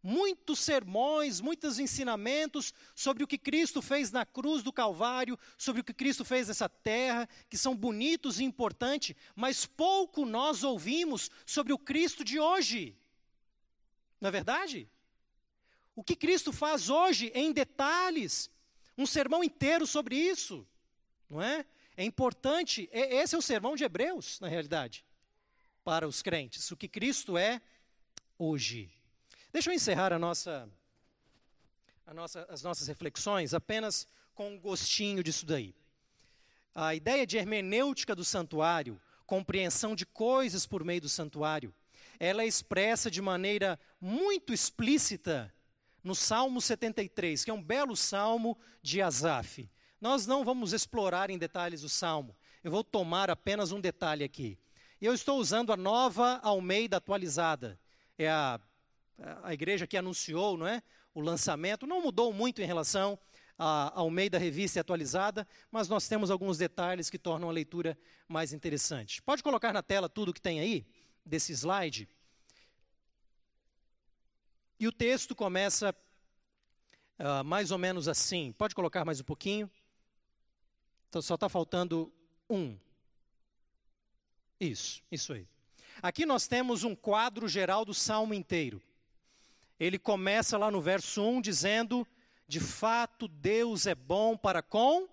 muitos 0.03 0.59
sermões, 0.59 1.41
muitos 1.41 1.79
ensinamentos 1.79 2.71
sobre 2.93 3.23
o 3.23 3.27
que 3.27 3.37
Cristo 3.37 3.81
fez 3.81 4.11
na 4.11 4.25
cruz 4.25 4.61
do 4.61 4.71
Calvário, 4.71 5.37
sobre 5.57 5.81
o 5.81 5.83
que 5.83 5.93
Cristo 5.93 6.23
fez 6.23 6.47
nessa 6.47 6.69
terra, 6.69 7.27
que 7.49 7.57
são 7.57 7.75
bonitos 7.75 8.39
e 8.39 8.43
importantes, 8.43 9.15
mas 9.35 9.65
pouco 9.65 10.25
nós 10.25 10.63
ouvimos 10.63 11.31
sobre 11.43 11.73
o 11.73 11.77
Cristo 11.77 12.23
de 12.23 12.39
hoje. 12.39 12.95
Não 14.21 14.29
é 14.29 14.31
verdade? 14.31 14.87
O 15.99 16.03
que 16.03 16.15
Cristo 16.15 16.53
faz 16.53 16.89
hoje 16.89 17.29
em 17.35 17.51
detalhes, 17.51 18.49
um 18.97 19.05
sermão 19.05 19.43
inteiro 19.43 19.85
sobre 19.85 20.15
isso, 20.15 20.65
não 21.29 21.41
é? 21.41 21.65
É 21.97 22.05
importante, 22.05 22.87
esse 22.93 23.35
é 23.35 23.37
o 23.37 23.41
sermão 23.41 23.75
de 23.75 23.83
Hebreus, 23.83 24.39
na 24.39 24.47
realidade, 24.47 25.03
para 25.83 26.07
os 26.07 26.21
crentes, 26.21 26.71
o 26.71 26.77
que 26.77 26.87
Cristo 26.87 27.37
é 27.37 27.61
hoje. 28.37 28.89
Deixa 29.51 29.69
eu 29.69 29.75
encerrar 29.75 30.13
a 30.13 30.17
nossa, 30.17 30.69
a 32.07 32.13
nossa, 32.13 32.47
as 32.49 32.63
nossas 32.63 32.87
reflexões 32.87 33.53
apenas 33.53 34.07
com 34.33 34.53
um 34.53 34.57
gostinho 34.57 35.21
disso 35.21 35.45
daí. 35.45 35.75
A 36.73 36.95
ideia 36.95 37.27
de 37.27 37.35
hermenêutica 37.35 38.15
do 38.15 38.23
santuário, 38.23 39.01
compreensão 39.25 39.93
de 39.93 40.05
coisas 40.05 40.65
por 40.65 40.81
meio 40.81 41.01
do 41.01 41.09
santuário, 41.09 41.75
ela 42.17 42.43
é 42.43 42.47
expressa 42.47 43.11
de 43.11 43.21
maneira 43.21 43.77
muito 43.99 44.53
explícita 44.53 45.53
no 46.03 46.15
Salmo 46.15 46.61
73, 46.61 47.43
que 47.43 47.51
é 47.51 47.53
um 47.53 47.61
belo 47.61 47.95
salmo 47.95 48.57
de 48.81 49.01
Asaf. 49.01 49.69
Nós 49.99 50.25
não 50.25 50.43
vamos 50.43 50.73
explorar 50.73 51.29
em 51.29 51.37
detalhes 51.37 51.83
o 51.83 51.89
salmo, 51.89 52.35
eu 52.63 52.71
vou 52.71 52.83
tomar 52.83 53.29
apenas 53.29 53.71
um 53.71 53.79
detalhe 53.79 54.23
aqui. 54.23 54.57
Eu 55.01 55.13
estou 55.13 55.39
usando 55.39 55.71
a 55.71 55.77
nova 55.77 56.39
Almeida 56.43 56.97
atualizada, 56.97 57.79
é 58.17 58.29
a 58.29 58.59
a 59.43 59.53
igreja 59.53 59.87
que 59.87 59.97
anunciou 59.97 60.57
não 60.57 60.67
é, 60.67 60.81
o 61.13 61.21
lançamento, 61.21 61.85
não 61.85 62.01
mudou 62.01 62.31
muito 62.31 62.61
em 62.61 62.65
relação 62.65 63.19
ao 63.57 64.09
meio 64.09 64.29
da 64.29 64.37
revista 64.37 64.79
atualizada, 64.79 65.45
mas 65.69 65.89
nós 65.89 66.07
temos 66.07 66.31
alguns 66.31 66.57
detalhes 66.57 67.09
que 67.09 67.19
tornam 67.19 67.49
a 67.49 67.51
leitura 67.51 67.97
mais 68.25 68.53
interessante. 68.53 69.21
Pode 69.21 69.43
colocar 69.43 69.73
na 69.73 69.83
tela 69.83 70.07
tudo 70.07 70.33
que 70.33 70.39
tem 70.39 70.61
aí, 70.61 70.85
desse 71.25 71.51
slide. 71.51 72.07
E 74.79 74.87
o 74.87 74.91
texto 74.91 75.35
começa 75.35 75.93
uh, 77.19 77.43
mais 77.43 77.71
ou 77.71 77.77
menos 77.77 78.07
assim. 78.07 78.53
Pode 78.57 78.73
colocar 78.73 79.03
mais 79.03 79.19
um 79.19 79.25
pouquinho. 79.25 79.69
Então, 81.09 81.21
só 81.21 81.35
está 81.35 81.49
faltando 81.49 82.11
um. 82.49 82.77
Isso, 84.59 85.03
isso 85.11 85.33
aí. 85.33 85.47
Aqui 86.01 86.25
nós 86.25 86.47
temos 86.47 86.83
um 86.83 86.95
quadro 86.95 87.47
geral 87.47 87.83
do 87.83 87.93
salmo 87.93 88.33
inteiro 88.33 88.81
ele 89.79 89.97
começa 89.97 90.57
lá 90.57 90.69
no 90.69 90.81
verso 90.81 91.23
1 91.23 91.41
dizendo: 91.41 92.05
De 92.47 92.59
fato, 92.59 93.27
Deus 93.27 93.87
é 93.87 93.95
bom 93.95 94.35
para 94.35 94.61
com 94.61 95.07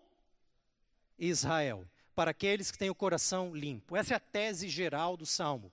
Israel, 1.19 1.87
para 2.15 2.33
aqueles 2.33 2.71
que 2.71 2.79
têm 2.79 2.91
o 2.91 2.95
coração 2.95 3.55
limpo. 3.55 3.97
Essa 3.97 4.15
é 4.15 4.17
a 4.17 4.21
tese 4.21 4.69
geral 4.69 5.17
do 5.17 5.25
salmo. 5.25 5.73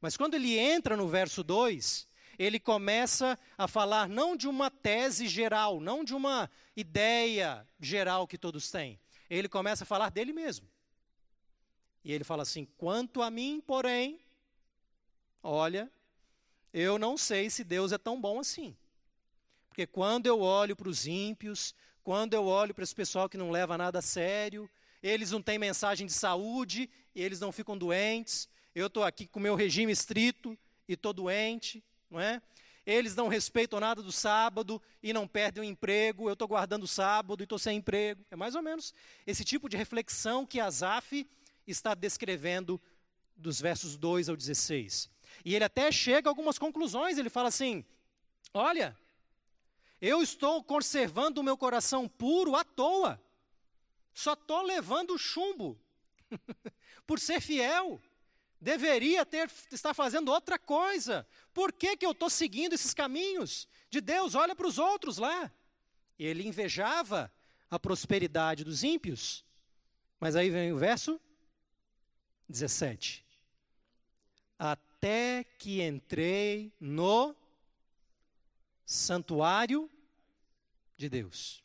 Mas 0.00 0.16
quando 0.16 0.34
ele 0.34 0.56
entra 0.56 0.96
no 0.96 1.08
verso 1.08 1.42
2, 1.42 2.06
ele 2.42 2.58
começa 2.58 3.38
a 3.56 3.68
falar 3.68 4.08
não 4.08 4.36
de 4.36 4.48
uma 4.48 4.68
tese 4.68 5.28
geral, 5.28 5.80
não 5.80 6.02
de 6.02 6.12
uma 6.12 6.50
ideia 6.76 7.64
geral 7.78 8.26
que 8.26 8.36
todos 8.36 8.68
têm. 8.68 8.98
Ele 9.30 9.48
começa 9.48 9.84
a 9.84 9.86
falar 9.86 10.10
dele 10.10 10.32
mesmo. 10.32 10.68
E 12.04 12.12
ele 12.12 12.24
fala 12.24 12.42
assim: 12.42 12.66
quanto 12.76 13.22
a 13.22 13.30
mim, 13.30 13.62
porém, 13.64 14.18
olha, 15.40 15.88
eu 16.72 16.98
não 16.98 17.16
sei 17.16 17.48
se 17.48 17.62
Deus 17.62 17.92
é 17.92 17.98
tão 17.98 18.20
bom 18.20 18.40
assim. 18.40 18.76
Porque 19.68 19.86
quando 19.86 20.26
eu 20.26 20.40
olho 20.40 20.74
para 20.74 20.88
os 20.88 21.06
ímpios, 21.06 21.74
quando 22.02 22.34
eu 22.34 22.44
olho 22.44 22.74
para 22.74 22.82
esse 22.82 22.94
pessoal 22.94 23.28
que 23.28 23.38
não 23.38 23.52
leva 23.52 23.78
nada 23.78 24.00
a 24.00 24.02
sério, 24.02 24.68
eles 25.00 25.30
não 25.30 25.40
têm 25.40 25.58
mensagem 25.58 26.08
de 26.08 26.12
saúde, 26.12 26.90
e 27.14 27.22
eles 27.22 27.38
não 27.38 27.52
ficam 27.52 27.78
doentes. 27.78 28.48
Eu 28.74 28.88
estou 28.88 29.04
aqui 29.04 29.28
com 29.28 29.38
meu 29.38 29.54
regime 29.54 29.92
estrito 29.92 30.58
e 30.88 30.94
estou 30.94 31.12
doente, 31.12 31.84
não 32.12 32.20
é? 32.20 32.42
Eles 32.84 33.16
não 33.16 33.28
respeitam 33.28 33.80
nada 33.80 34.02
do 34.02 34.12
sábado 34.12 34.80
e 35.02 35.12
não 35.12 35.26
perdem 35.26 35.62
o 35.62 35.66
emprego. 35.66 36.28
Eu 36.28 36.34
estou 36.34 36.46
guardando 36.46 36.82
o 36.82 36.88
sábado 36.88 37.42
e 37.42 37.44
estou 37.44 37.58
sem 37.58 37.78
emprego. 37.78 38.24
É 38.30 38.36
mais 38.36 38.54
ou 38.54 38.62
menos 38.62 38.92
esse 39.26 39.44
tipo 39.44 39.68
de 39.68 39.76
reflexão 39.76 40.44
que 40.44 40.60
Asaf 40.60 41.26
está 41.66 41.94
descrevendo 41.94 42.80
dos 43.36 43.60
versos 43.60 43.96
2 43.96 44.28
ao 44.28 44.36
16. 44.36 45.08
E 45.44 45.54
ele 45.54 45.64
até 45.64 45.90
chega 45.90 46.28
a 46.28 46.30
algumas 46.30 46.58
conclusões. 46.58 47.16
Ele 47.16 47.30
fala 47.30 47.48
assim: 47.48 47.84
Olha, 48.52 48.96
eu 50.00 50.20
estou 50.20 50.62
conservando 50.62 51.40
o 51.40 51.44
meu 51.44 51.56
coração 51.56 52.08
puro 52.08 52.56
à 52.56 52.64
toa, 52.64 53.22
só 54.12 54.34
estou 54.34 54.60
levando 54.62 55.16
chumbo 55.16 55.80
por 57.06 57.18
ser 57.18 57.40
fiel. 57.40 58.02
Deveria 58.62 59.26
ter 59.26 59.50
estar 59.70 59.92
fazendo 59.92 60.30
outra 60.30 60.58
coisa. 60.58 61.26
Por 61.52 61.70
que, 61.70 61.96
que 61.96 62.06
eu 62.06 62.12
estou 62.12 62.30
seguindo 62.30 62.72
esses 62.72 62.94
caminhos 62.94 63.68
de 63.90 64.00
Deus? 64.00 64.34
Olha 64.34 64.56
para 64.56 64.66
os 64.66 64.78
outros 64.78 65.18
lá. 65.18 65.52
Ele 66.18 66.46
invejava 66.46 67.30
a 67.68 67.78
prosperidade 67.78 68.64
dos 68.64 68.82
ímpios. 68.82 69.44
Mas 70.18 70.36
aí 70.36 70.48
vem 70.48 70.72
o 70.72 70.78
verso 70.78 71.20
17. 72.48 73.26
Até 74.58 74.92
até 75.02 75.42
que 75.58 75.82
entrei 75.82 76.72
no 76.78 77.34
santuário 78.86 79.90
de 80.96 81.08
Deus. 81.08 81.60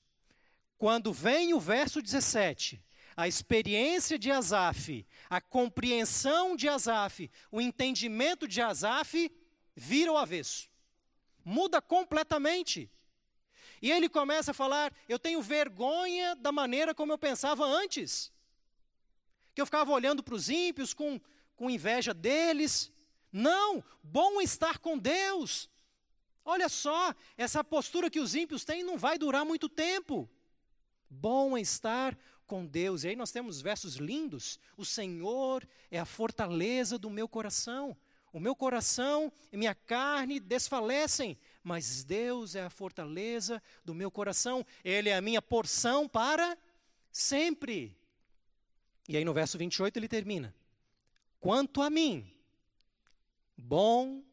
Quando 0.75 1.13
vem 1.13 1.53
o 1.53 1.59
verso 1.59 2.01
17, 2.01 2.83
a 3.17 3.27
experiência 3.27 4.19
de 4.19 4.29
Asaf, 4.29 5.03
a 5.27 5.41
compreensão 5.41 6.55
de 6.55 6.69
Asaf, 6.69 7.31
o 7.51 7.59
entendimento 7.59 8.47
de 8.47 8.61
Asaf 8.61 9.31
vira 9.75 10.11
o 10.11 10.17
avesso. 10.17 10.69
Muda 11.43 11.81
completamente. 11.81 12.91
E 13.81 13.91
ele 13.91 14.07
começa 14.07 14.51
a 14.51 14.53
falar: 14.53 14.93
Eu 15.09 15.17
tenho 15.17 15.41
vergonha 15.41 16.35
da 16.35 16.51
maneira 16.51 16.93
como 16.93 17.11
eu 17.11 17.17
pensava 17.17 17.65
antes. 17.65 18.31
Que 19.55 19.61
eu 19.61 19.65
ficava 19.65 19.91
olhando 19.91 20.21
para 20.21 20.35
os 20.35 20.47
ímpios 20.47 20.93
com, 20.93 21.19
com 21.55 21.71
inveja 21.71 22.13
deles. 22.13 22.91
Não, 23.31 23.83
bom 24.03 24.39
estar 24.41 24.77
com 24.77 24.95
Deus. 24.95 25.67
Olha 26.45 26.69
só, 26.69 27.15
essa 27.35 27.63
postura 27.63 28.11
que 28.11 28.19
os 28.19 28.35
ímpios 28.35 28.63
têm 28.63 28.83
não 28.83 28.97
vai 28.97 29.17
durar 29.17 29.43
muito 29.43 29.67
tempo. 29.67 30.29
Bom 31.09 31.57
é 31.57 31.61
estar 31.61 32.17
com 32.47 32.65
Deus. 32.65 33.03
E 33.03 33.09
aí 33.09 33.15
nós 33.15 33.31
temos 33.31 33.61
versos 33.61 33.95
lindos. 33.95 34.59
O 34.75 34.85
Senhor 34.85 35.67
é 35.91 35.99
a 35.99 36.05
fortaleza 36.05 36.97
do 36.97 37.09
meu 37.09 37.27
coração. 37.27 37.95
O 38.33 38.39
meu 38.39 38.55
coração 38.55 39.31
e 39.51 39.57
minha 39.57 39.75
carne 39.75 40.39
desfalecem, 40.39 41.37
mas 41.63 42.03
Deus 42.03 42.55
é 42.55 42.63
a 42.63 42.69
fortaleza 42.69 43.61
do 43.83 43.93
meu 43.93 44.11
coração. 44.11 44.65
Ele 44.83 45.09
é 45.09 45.15
a 45.15 45.21
minha 45.21 45.41
porção 45.41 46.07
para 46.07 46.57
sempre. 47.11 47.95
E 49.07 49.15
aí 49.15 49.23
no 49.23 49.33
verso 49.33 49.57
28 49.57 49.97
ele 49.97 50.07
termina: 50.07 50.53
Quanto 51.39 51.81
a 51.81 51.89
mim, 51.89 52.31
bom 53.55 54.23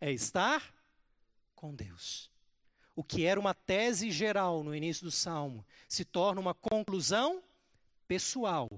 é 0.00 0.10
estar 0.10 0.74
com 1.54 1.74
Deus. 1.74 2.30
O 2.96 3.02
que 3.02 3.24
era 3.24 3.38
uma 3.38 3.54
tese 3.54 4.10
geral 4.10 4.62
no 4.62 4.74
início 4.74 5.04
do 5.04 5.10
salmo 5.10 5.64
se 5.88 6.04
torna 6.04 6.40
uma 6.40 6.54
conclusão 6.54 7.42
pessoal, 8.06 8.68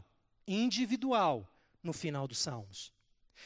individual, 0.46 1.48
no 1.82 1.92
final 1.92 2.26
dos 2.26 2.38
salmos. 2.38 2.92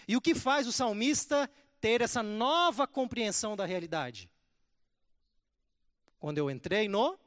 E 0.06 0.16
o 0.16 0.20
que 0.20 0.34
faz 0.34 0.66
o 0.66 0.72
salmista 0.72 1.50
ter 1.80 2.00
essa 2.00 2.22
nova 2.22 2.86
compreensão 2.86 3.56
da 3.56 3.64
realidade? 3.64 4.30
Quando 6.18 6.38
eu 6.38 6.50
entrei 6.50 6.88
no 6.88 7.18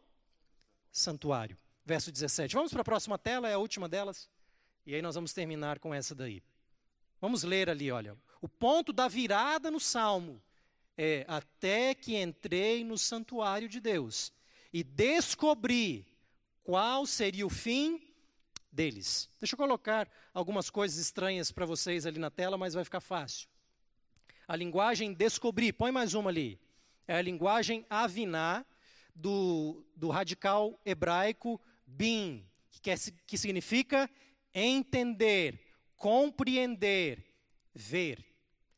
santuário. 0.91 1.57
Verso 1.85 2.11
17. 2.11 2.55
Vamos 2.55 2.71
para 2.71 2.81
a 2.81 2.85
próxima 2.85 3.17
tela, 3.17 3.49
é 3.49 3.53
a 3.53 3.57
última 3.57 3.89
delas. 3.89 4.29
E 4.85 4.95
aí 4.95 5.01
nós 5.01 5.15
vamos 5.15 5.33
terminar 5.33 5.79
com 5.79 5.93
essa 5.93 6.15
daí. 6.15 6.41
Vamos 7.19 7.43
ler 7.43 7.69
ali, 7.69 7.91
olha. 7.91 8.17
O 8.41 8.47
ponto 8.47 8.93
da 8.93 9.07
virada 9.07 9.71
no 9.71 9.79
salmo 9.79 10.41
é 10.97 11.25
até 11.27 11.95
que 11.95 12.15
entrei 12.15 12.83
no 12.83 12.97
santuário 12.97 13.67
de 13.67 13.79
Deus 13.79 14.31
e 14.71 14.83
descobri 14.83 16.05
qual 16.63 17.05
seria 17.05 17.45
o 17.45 17.49
fim 17.49 18.01
deles. 18.73 19.29
Deixa 19.39 19.53
eu 19.53 19.57
colocar 19.57 20.09
algumas 20.33 20.69
coisas 20.69 20.97
estranhas 20.97 21.51
para 21.51 21.65
vocês 21.65 22.05
ali 22.05 22.19
na 22.19 22.31
tela, 22.31 22.57
mas 22.57 22.73
vai 22.73 22.83
ficar 22.83 22.99
fácil. 22.99 23.47
A 24.47 24.55
linguagem 24.55 25.13
descobrir, 25.13 25.73
põe 25.73 25.91
mais 25.91 26.15
uma 26.15 26.29
ali. 26.29 26.59
É 27.07 27.15
a 27.15 27.21
linguagem 27.21 27.86
aviná 27.89 28.65
do, 29.13 29.86
do 29.95 30.09
radical 30.09 30.79
hebraico 30.83 31.62
bin, 31.86 32.43
que, 32.71 32.81
quer, 32.81 32.97
que 33.27 33.38
significa 33.38 34.09
entender, 34.53 35.59
compreender, 35.95 37.23
ver. 37.73 38.25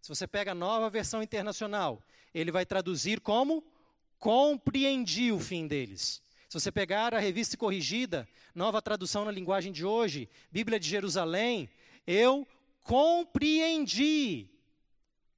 Se 0.02 0.10
você 0.10 0.28
pega 0.28 0.52
a 0.52 0.56
nova 0.56 0.90
versão 0.90 1.24
internacional, 1.24 2.04
ele 2.34 2.52
vai 2.52 2.66
traduzir 2.66 3.22
como 3.22 3.64
compreendi 4.20 5.32
o 5.32 5.40
fim 5.40 5.68
deles. 5.68 6.22
Se 6.48 6.60
você 6.60 6.72
pegar 6.72 7.14
a 7.14 7.20
revista 7.20 7.58
corrigida, 7.58 8.28
nova 8.54 8.82
tradução 8.82 9.26
na 9.26 9.32
linguagem 9.32 9.72
de 9.72 9.84
hoje, 9.84 10.30
Bíblia 10.52 10.80
de 10.80 10.88
Jerusalém, 10.88 11.70
eu 12.06 12.48
compreendi 12.84 14.48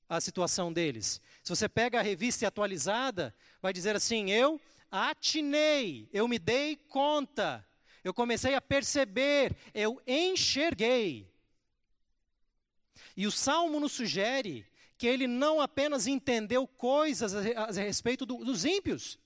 a 0.10 0.20
situação 0.20 0.72
deles. 0.72 1.22
Se 1.44 1.50
você 1.50 1.68
pega 1.70 2.00
a 2.00 2.04
revista 2.04 2.48
atualizada, 2.48 3.34
vai 3.62 3.72
dizer 3.72 3.96
assim: 3.96 4.30
eu 4.32 4.60
atinei, 4.92 6.10
eu 6.12 6.28
me 6.28 6.38
dei 6.38 6.76
conta, 6.76 7.66
eu 8.04 8.14
comecei 8.14 8.54
a 8.54 8.62
perceber, 8.62 9.56
eu 9.74 10.02
enxerguei. 10.06 11.32
E 13.16 13.26
o 13.26 13.32
salmo 13.32 13.80
nos 13.80 13.94
sugere 13.94 14.66
que 14.98 15.08
ele 15.08 15.28
não 15.28 15.62
apenas 15.62 16.08
entendeu 16.08 16.68
coisas 16.68 17.34
a, 17.36 17.66
a 17.66 17.72
respeito 17.72 18.26
do, 18.26 18.44
dos 18.44 18.66
ímpios, 18.66 19.18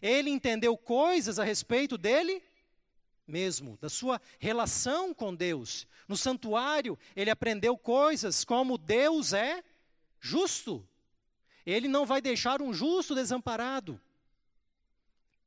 ele 0.00 0.30
entendeu 0.30 0.76
coisas 0.76 1.38
a 1.38 1.44
respeito 1.44 1.98
dele 1.98 2.42
mesmo, 3.26 3.76
da 3.80 3.88
sua 3.88 4.20
relação 4.38 5.12
com 5.12 5.34
Deus. 5.34 5.86
No 6.08 6.16
santuário, 6.16 6.98
ele 7.14 7.30
aprendeu 7.30 7.76
coisas 7.76 8.44
como 8.44 8.78
Deus 8.78 9.32
é 9.32 9.62
justo. 10.18 10.86
Ele 11.66 11.86
não 11.86 12.06
vai 12.06 12.22
deixar 12.22 12.62
um 12.62 12.72
justo 12.72 13.14
desamparado. 13.14 14.00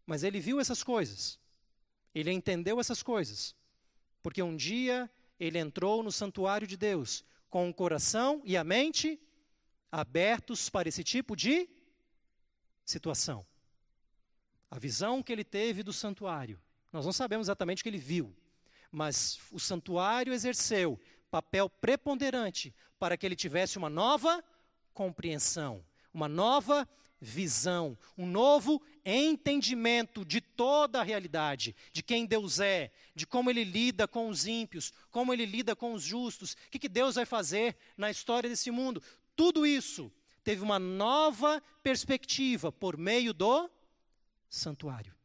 Mas 0.05 0.23
ele 0.23 0.39
viu 0.39 0.59
essas 0.59 0.83
coisas. 0.83 1.39
Ele 2.13 2.31
entendeu 2.31 2.79
essas 2.79 3.01
coisas. 3.01 3.55
Porque 4.21 4.43
um 4.43 4.55
dia 4.55 5.09
ele 5.39 5.57
entrou 5.57 6.03
no 6.03 6.11
santuário 6.11 6.67
de 6.67 6.77
Deus 6.77 7.25
com 7.49 7.67
o 7.67 7.73
coração 7.73 8.41
e 8.45 8.55
a 8.55 8.63
mente 8.63 9.19
abertos 9.91 10.69
para 10.69 10.87
esse 10.87 11.03
tipo 11.03 11.35
de 11.35 11.67
situação. 12.85 13.45
A 14.71 14.79
visão 14.79 15.21
que 15.21 15.33
ele 15.33 15.43
teve 15.43 15.83
do 15.83 15.91
santuário, 15.91 16.57
nós 16.93 17.05
não 17.05 17.11
sabemos 17.11 17.45
exatamente 17.45 17.81
o 17.81 17.83
que 17.83 17.89
ele 17.89 17.97
viu, 17.97 18.33
mas 18.89 19.37
o 19.51 19.59
santuário 19.59 20.33
exerceu 20.33 20.97
papel 21.29 21.69
preponderante 21.69 22.73
para 22.97 23.17
que 23.17 23.25
ele 23.25 23.35
tivesse 23.35 23.77
uma 23.77 23.89
nova 23.89 24.43
compreensão, 24.93 25.83
uma 26.13 26.29
nova 26.29 26.87
visão, 27.21 27.97
um 28.17 28.25
novo 28.25 28.81
entendimento 29.05 30.25
de 30.25 30.41
toda 30.41 30.99
a 30.99 31.03
realidade, 31.03 31.75
de 31.93 32.01
quem 32.01 32.25
Deus 32.25 32.59
é, 32.59 32.91
de 33.13 33.27
como 33.27 33.49
Ele 33.49 33.63
lida 33.63 34.07
com 34.07 34.27
os 34.27 34.47
ímpios, 34.47 34.91
como 35.11 35.31
Ele 35.31 35.45
lida 35.45 35.75
com 35.75 35.93
os 35.93 36.01
justos, 36.01 36.53
o 36.53 36.71
que, 36.71 36.79
que 36.79 36.89
Deus 36.89 37.15
vai 37.15 37.25
fazer 37.25 37.77
na 37.95 38.09
história 38.09 38.49
desse 38.49 38.71
mundo. 38.71 39.03
Tudo 39.35 39.67
isso 39.67 40.11
teve 40.43 40.63
uma 40.63 40.79
nova 40.79 41.61
perspectiva 41.83 42.71
por 42.71 42.97
meio 42.97 43.33
do 43.33 43.69
santuário. 44.51 45.15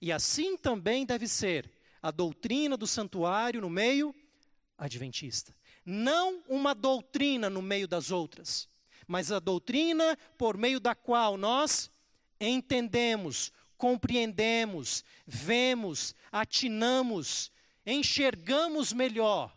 E 0.00 0.12
assim 0.12 0.56
também 0.56 1.04
deve 1.04 1.26
ser 1.26 1.68
a 2.00 2.12
doutrina 2.12 2.76
do 2.76 2.86
santuário 2.86 3.60
no 3.60 3.68
meio 3.68 4.14
adventista. 4.78 5.52
Não 5.84 6.44
uma 6.48 6.72
doutrina 6.72 7.50
no 7.50 7.60
meio 7.60 7.88
das 7.88 8.12
outras 8.12 8.70
mas 9.06 9.32
a 9.32 9.38
doutrina 9.38 10.16
por 10.38 10.56
meio 10.56 10.80
da 10.80 10.94
qual 10.94 11.36
nós 11.36 11.90
entendemos, 12.40 13.52
compreendemos, 13.76 15.04
vemos, 15.26 16.14
atinamos, 16.30 17.50
enxergamos 17.84 18.92
melhor 18.92 19.56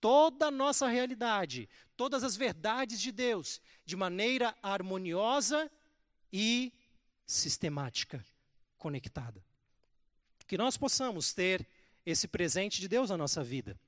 toda 0.00 0.48
a 0.48 0.50
nossa 0.50 0.88
realidade, 0.88 1.68
todas 1.96 2.24
as 2.24 2.36
verdades 2.36 3.00
de 3.00 3.12
Deus, 3.12 3.60
de 3.84 3.96
maneira 3.96 4.54
harmoniosa 4.62 5.70
e 6.32 6.72
sistemática, 7.26 8.24
conectada. 8.76 9.42
Que 10.46 10.58
nós 10.58 10.76
possamos 10.76 11.32
ter 11.32 11.66
esse 12.04 12.28
presente 12.28 12.80
de 12.80 12.88
Deus 12.88 13.10
na 13.10 13.16
nossa 13.16 13.42
vida, 13.42 13.78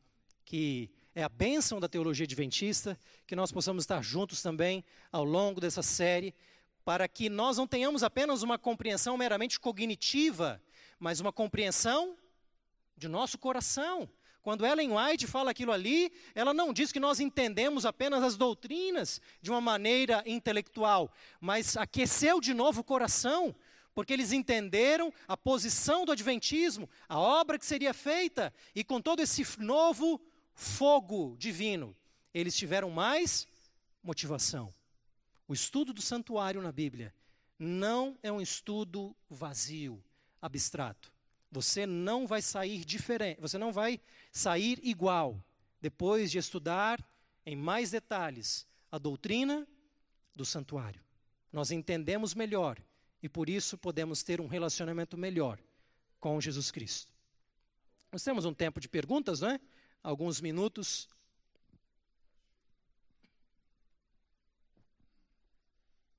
que 0.45 0.91
é 1.15 1.23
a 1.23 1.29
bênção 1.29 1.79
da 1.79 1.89
teologia 1.89 2.25
adventista, 2.25 2.99
que 3.27 3.37
nós 3.37 3.53
possamos 3.53 3.85
estar 3.85 4.03
juntos 4.03 4.43
também 4.43 4.85
ao 5.13 5.25
longo 5.25 5.61
dessa 5.61 5.83
série, 5.83 6.35
para 6.85 7.09
que 7.09 7.29
nós 7.29 7.57
não 7.57 7.67
tenhamos 7.67 8.03
apenas 8.03 8.43
uma 8.43 8.59
compreensão 8.59 9.17
meramente 9.17 9.59
cognitiva, 9.59 10.61
mas 10.99 11.21
uma 11.21 11.33
compreensão 11.33 12.17
de 12.97 13.09
nosso 13.09 13.39
coração. 13.39 14.09
Quando 14.45 14.67
Ellen 14.67 14.93
White 14.93 15.27
fala 15.27 15.53
aquilo 15.53 15.73
ali, 15.73 16.13
ela 16.35 16.53
não 16.53 16.71
diz 16.71 16.93
que 16.93 17.01
nós 17.01 17.19
entendemos 17.19 17.87
apenas 17.87 18.23
as 18.23 18.37
doutrinas 18.37 19.19
de 19.41 19.51
uma 19.51 19.59
maneira 19.59 20.23
intelectual, 20.27 21.11
mas 21.41 21.79
aqueceu 21.79 22.43
de 22.43 22.53
novo 22.53 22.83
o 22.83 22.85
coração, 22.85 23.57
porque 23.95 24.13
eles 24.13 24.33
entenderam 24.33 25.11
a 25.27 25.35
posição 25.35 26.05
do 26.05 26.13
Adventismo, 26.13 26.91
a 27.09 27.19
obra 27.19 27.59
que 27.59 27.65
seria 27.65 27.95
feita, 27.95 28.53
e 28.75 28.85
com 28.85 29.01
todo 29.01 29.21
esse 29.21 29.43
novo 29.59 30.21
fogo 30.53 31.37
divino, 31.39 31.97
eles 32.35 32.55
tiveram 32.55 32.91
mais 32.91 33.49
motivação. 34.03 34.75
O 35.49 35.55
estudo 35.55 35.95
do 35.95 36.03
santuário 36.03 36.61
na 36.61 36.71
Bíblia 36.71 37.15
não 37.59 38.19
é 38.23 38.31
um 38.31 38.43
estudo 38.43 39.17
vazio, 39.31 40.05
abstrato. 40.43 41.14
Você 41.55 41.87
não 41.87 42.27
vai 42.27 42.43
sair 42.43 42.85
diferente, 42.85 43.41
você 43.41 43.57
não 43.57 43.73
vai 43.73 44.01
sair 44.33 44.81
igual 44.83 45.41
depois 45.81 46.29
de 46.29 46.37
estudar 46.37 46.99
em 47.47 47.55
mais 47.55 47.93
detalhes 47.93 48.67
a 48.91 48.99
doutrina 48.99 49.65
do 50.35 50.45
santuário. 50.45 51.01
Nós 51.53 51.71
entendemos 51.71 52.35
melhor 52.35 52.77
e 53.23 53.29
por 53.29 53.49
isso 53.49 53.79
podemos 53.79 54.25
ter 54.25 54.41
um 54.41 54.49
relacionamento 54.49 55.17
melhor 55.17 55.61
com 56.19 56.41
Jesus 56.41 56.73
Cristo. 56.73 57.13
Nós 58.11 58.25
temos 58.25 58.45
um 58.45 58.53
tempo 58.53 58.81
de 58.81 58.89
perguntas, 58.89 59.41
não 59.41 59.51
é? 59.51 59.61
Alguns 60.03 60.41
minutos. 60.41 61.09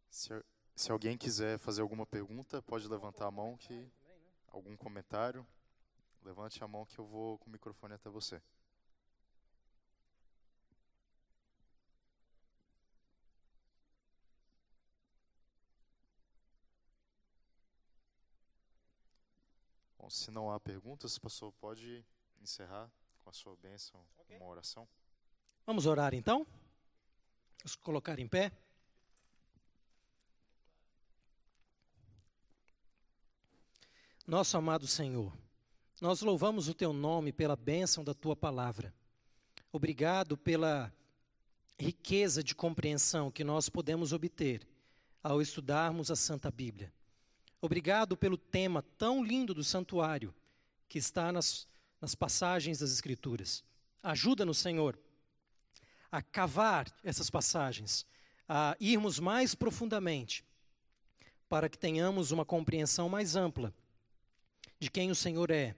Se, 0.09 0.29
se 0.73 0.91
alguém 0.93 1.17
quiser 1.17 1.59
fazer 1.59 1.81
alguma 1.81 2.05
pergunta, 2.05 2.61
pode 2.61 2.87
levantar 2.87 3.25
a 3.25 3.31
mão 3.31 3.57
que 3.57 3.91
algum 4.55 4.77
comentário, 4.77 5.45
levante 6.23 6.63
a 6.63 6.67
mão 6.67 6.85
que 6.85 6.97
eu 6.97 7.05
vou 7.05 7.37
com 7.39 7.49
o 7.49 7.51
microfone 7.51 7.93
até 7.93 8.09
você. 8.09 8.41
Bom, 19.97 20.09
se 20.09 20.31
não 20.31 20.51
há 20.51 20.59
perguntas, 20.59 21.17
pastor, 21.19 21.51
pode 21.53 22.05
encerrar 22.39 22.89
com 23.19 23.29
a 23.29 23.33
sua 23.33 23.57
bênção, 23.57 24.05
okay. 24.19 24.37
uma 24.37 24.45
oração. 24.45 24.87
Vamos 25.65 25.85
orar 25.85 26.13
então? 26.13 26.47
Vamos 27.59 27.75
colocar 27.75 28.19
em 28.19 28.27
pé. 28.27 28.51
Nosso 34.27 34.57
amado 34.57 34.87
Senhor, 34.87 35.31
nós 36.01 36.21
louvamos 36.21 36.67
o 36.67 36.73
Teu 36.73 36.91
nome 36.91 37.31
pela 37.31 37.55
bênção 37.55 38.03
da 38.03 38.11
Tua 38.11 38.35
palavra. 38.35 38.91
Obrigado 39.71 40.35
pela 40.35 40.91
riqueza 41.77 42.43
de 42.43 42.55
compreensão 42.55 43.29
que 43.29 43.43
nós 43.43 43.69
podemos 43.69 44.13
obter 44.13 44.67
ao 45.21 45.43
estudarmos 45.43 46.09
a 46.09 46.15
Santa 46.15 46.49
Bíblia. 46.49 46.91
Obrigado 47.61 48.17
pelo 48.17 48.35
tema 48.35 48.81
tão 48.97 49.23
lindo 49.23 49.53
do 49.53 49.63
santuário 49.63 50.33
que 50.89 50.97
está 50.97 51.31
nas, 51.31 51.67
nas 52.01 52.15
passagens 52.15 52.79
das 52.79 52.91
Escrituras. 52.91 53.63
Ajuda-nos, 54.01 54.57
Senhor, 54.57 54.97
a 56.11 56.23
cavar 56.23 56.91
essas 57.03 57.29
passagens, 57.29 58.07
a 58.49 58.75
irmos 58.79 59.19
mais 59.19 59.53
profundamente, 59.53 60.43
para 61.47 61.69
que 61.69 61.77
tenhamos 61.77 62.31
uma 62.31 62.43
compreensão 62.43 63.07
mais 63.07 63.35
ampla 63.35 63.71
de 64.79 64.89
quem 64.89 65.11
o 65.11 65.15
Senhor 65.15 65.49
é, 65.51 65.75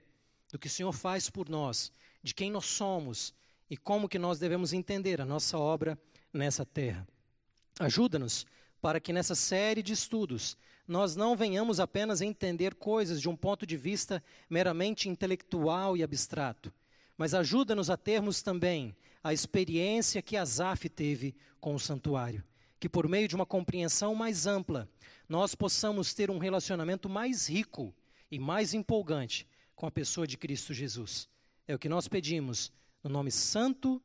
do 0.51 0.59
que 0.59 0.67
o 0.67 0.69
Senhor 0.69 0.91
faz 0.91 1.29
por 1.29 1.49
nós, 1.49 1.91
de 2.23 2.33
quem 2.33 2.51
nós 2.51 2.65
somos 2.65 3.33
e 3.69 3.77
como 3.77 4.09
que 4.09 4.19
nós 4.19 4.39
devemos 4.39 4.73
entender 4.73 5.21
a 5.21 5.25
nossa 5.25 5.57
obra 5.57 5.97
nessa 6.33 6.65
terra. 6.65 7.07
Ajuda-nos 7.79 8.45
para 8.81 8.99
que 8.99 9.13
nessa 9.13 9.35
série 9.35 9.83
de 9.83 9.93
estudos 9.93 10.57
nós 10.87 11.15
não 11.15 11.35
venhamos 11.35 11.79
apenas 11.79 12.21
entender 12.21 12.75
coisas 12.75 13.21
de 13.21 13.27
um 13.27 13.35
ponto 13.35 13.65
de 13.65 13.75
vista 13.75 14.23
meramente 14.49 15.09
intelectual 15.09 15.97
e 15.97 16.03
abstrato, 16.03 16.73
mas 17.17 17.33
ajuda-nos 17.33 17.89
a 17.89 17.97
termos 17.97 18.41
também 18.41 18.95
a 19.23 19.33
experiência 19.33 20.21
que 20.21 20.37
Asaf 20.37 20.87
teve 20.87 21.35
com 21.59 21.75
o 21.75 21.79
santuário, 21.79 22.43
que 22.79 22.87
por 22.87 23.07
meio 23.09 23.27
de 23.27 23.35
uma 23.35 23.45
compreensão 23.45 24.15
mais 24.15 24.47
ampla, 24.47 24.87
nós 25.27 25.53
possamos 25.53 26.13
ter 26.13 26.31
um 26.31 26.37
relacionamento 26.37 27.09
mais 27.09 27.49
rico 27.49 27.93
e 28.32 28.39
mais 28.39 28.73
empolgante 28.73 29.47
com 29.75 29.86
a 29.86 29.91
pessoa 29.91 30.28
de 30.28 30.38
Cristo 30.38 30.73
Jesus. 30.73 31.30
É 31.67 31.75
o 31.75 31.80
que 31.80 31.89
nós 31.89 32.07
pedimos 32.07 32.71
no 33.03 33.09
nome 33.09 33.32
santo 33.32 34.01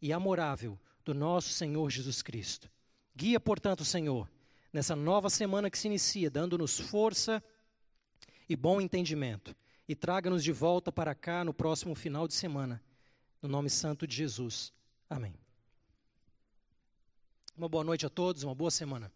e 0.00 0.12
amorável 0.12 0.78
do 1.04 1.14
nosso 1.14 1.50
Senhor 1.50 1.90
Jesus 1.90 2.22
Cristo. 2.22 2.70
Guia, 3.14 3.40
portanto, 3.40 3.84
Senhor, 3.84 4.30
nessa 4.72 4.94
nova 4.94 5.30
semana 5.30 5.70
que 5.70 5.78
se 5.78 5.88
inicia, 5.88 6.30
dando-nos 6.30 6.78
força 6.78 7.42
e 8.48 8.54
bom 8.54 8.80
entendimento. 8.80 9.54
E 9.88 9.94
traga-nos 9.94 10.42
de 10.42 10.52
volta 10.52 10.90
para 10.90 11.14
cá 11.14 11.44
no 11.44 11.54
próximo 11.54 11.94
final 11.94 12.26
de 12.26 12.34
semana. 12.34 12.82
No 13.40 13.48
nome 13.48 13.70
santo 13.70 14.06
de 14.06 14.16
Jesus. 14.16 14.72
Amém. 15.08 15.34
Uma 17.56 17.68
boa 17.68 17.84
noite 17.84 18.04
a 18.04 18.10
todos, 18.10 18.42
uma 18.42 18.54
boa 18.54 18.70
semana. 18.70 19.10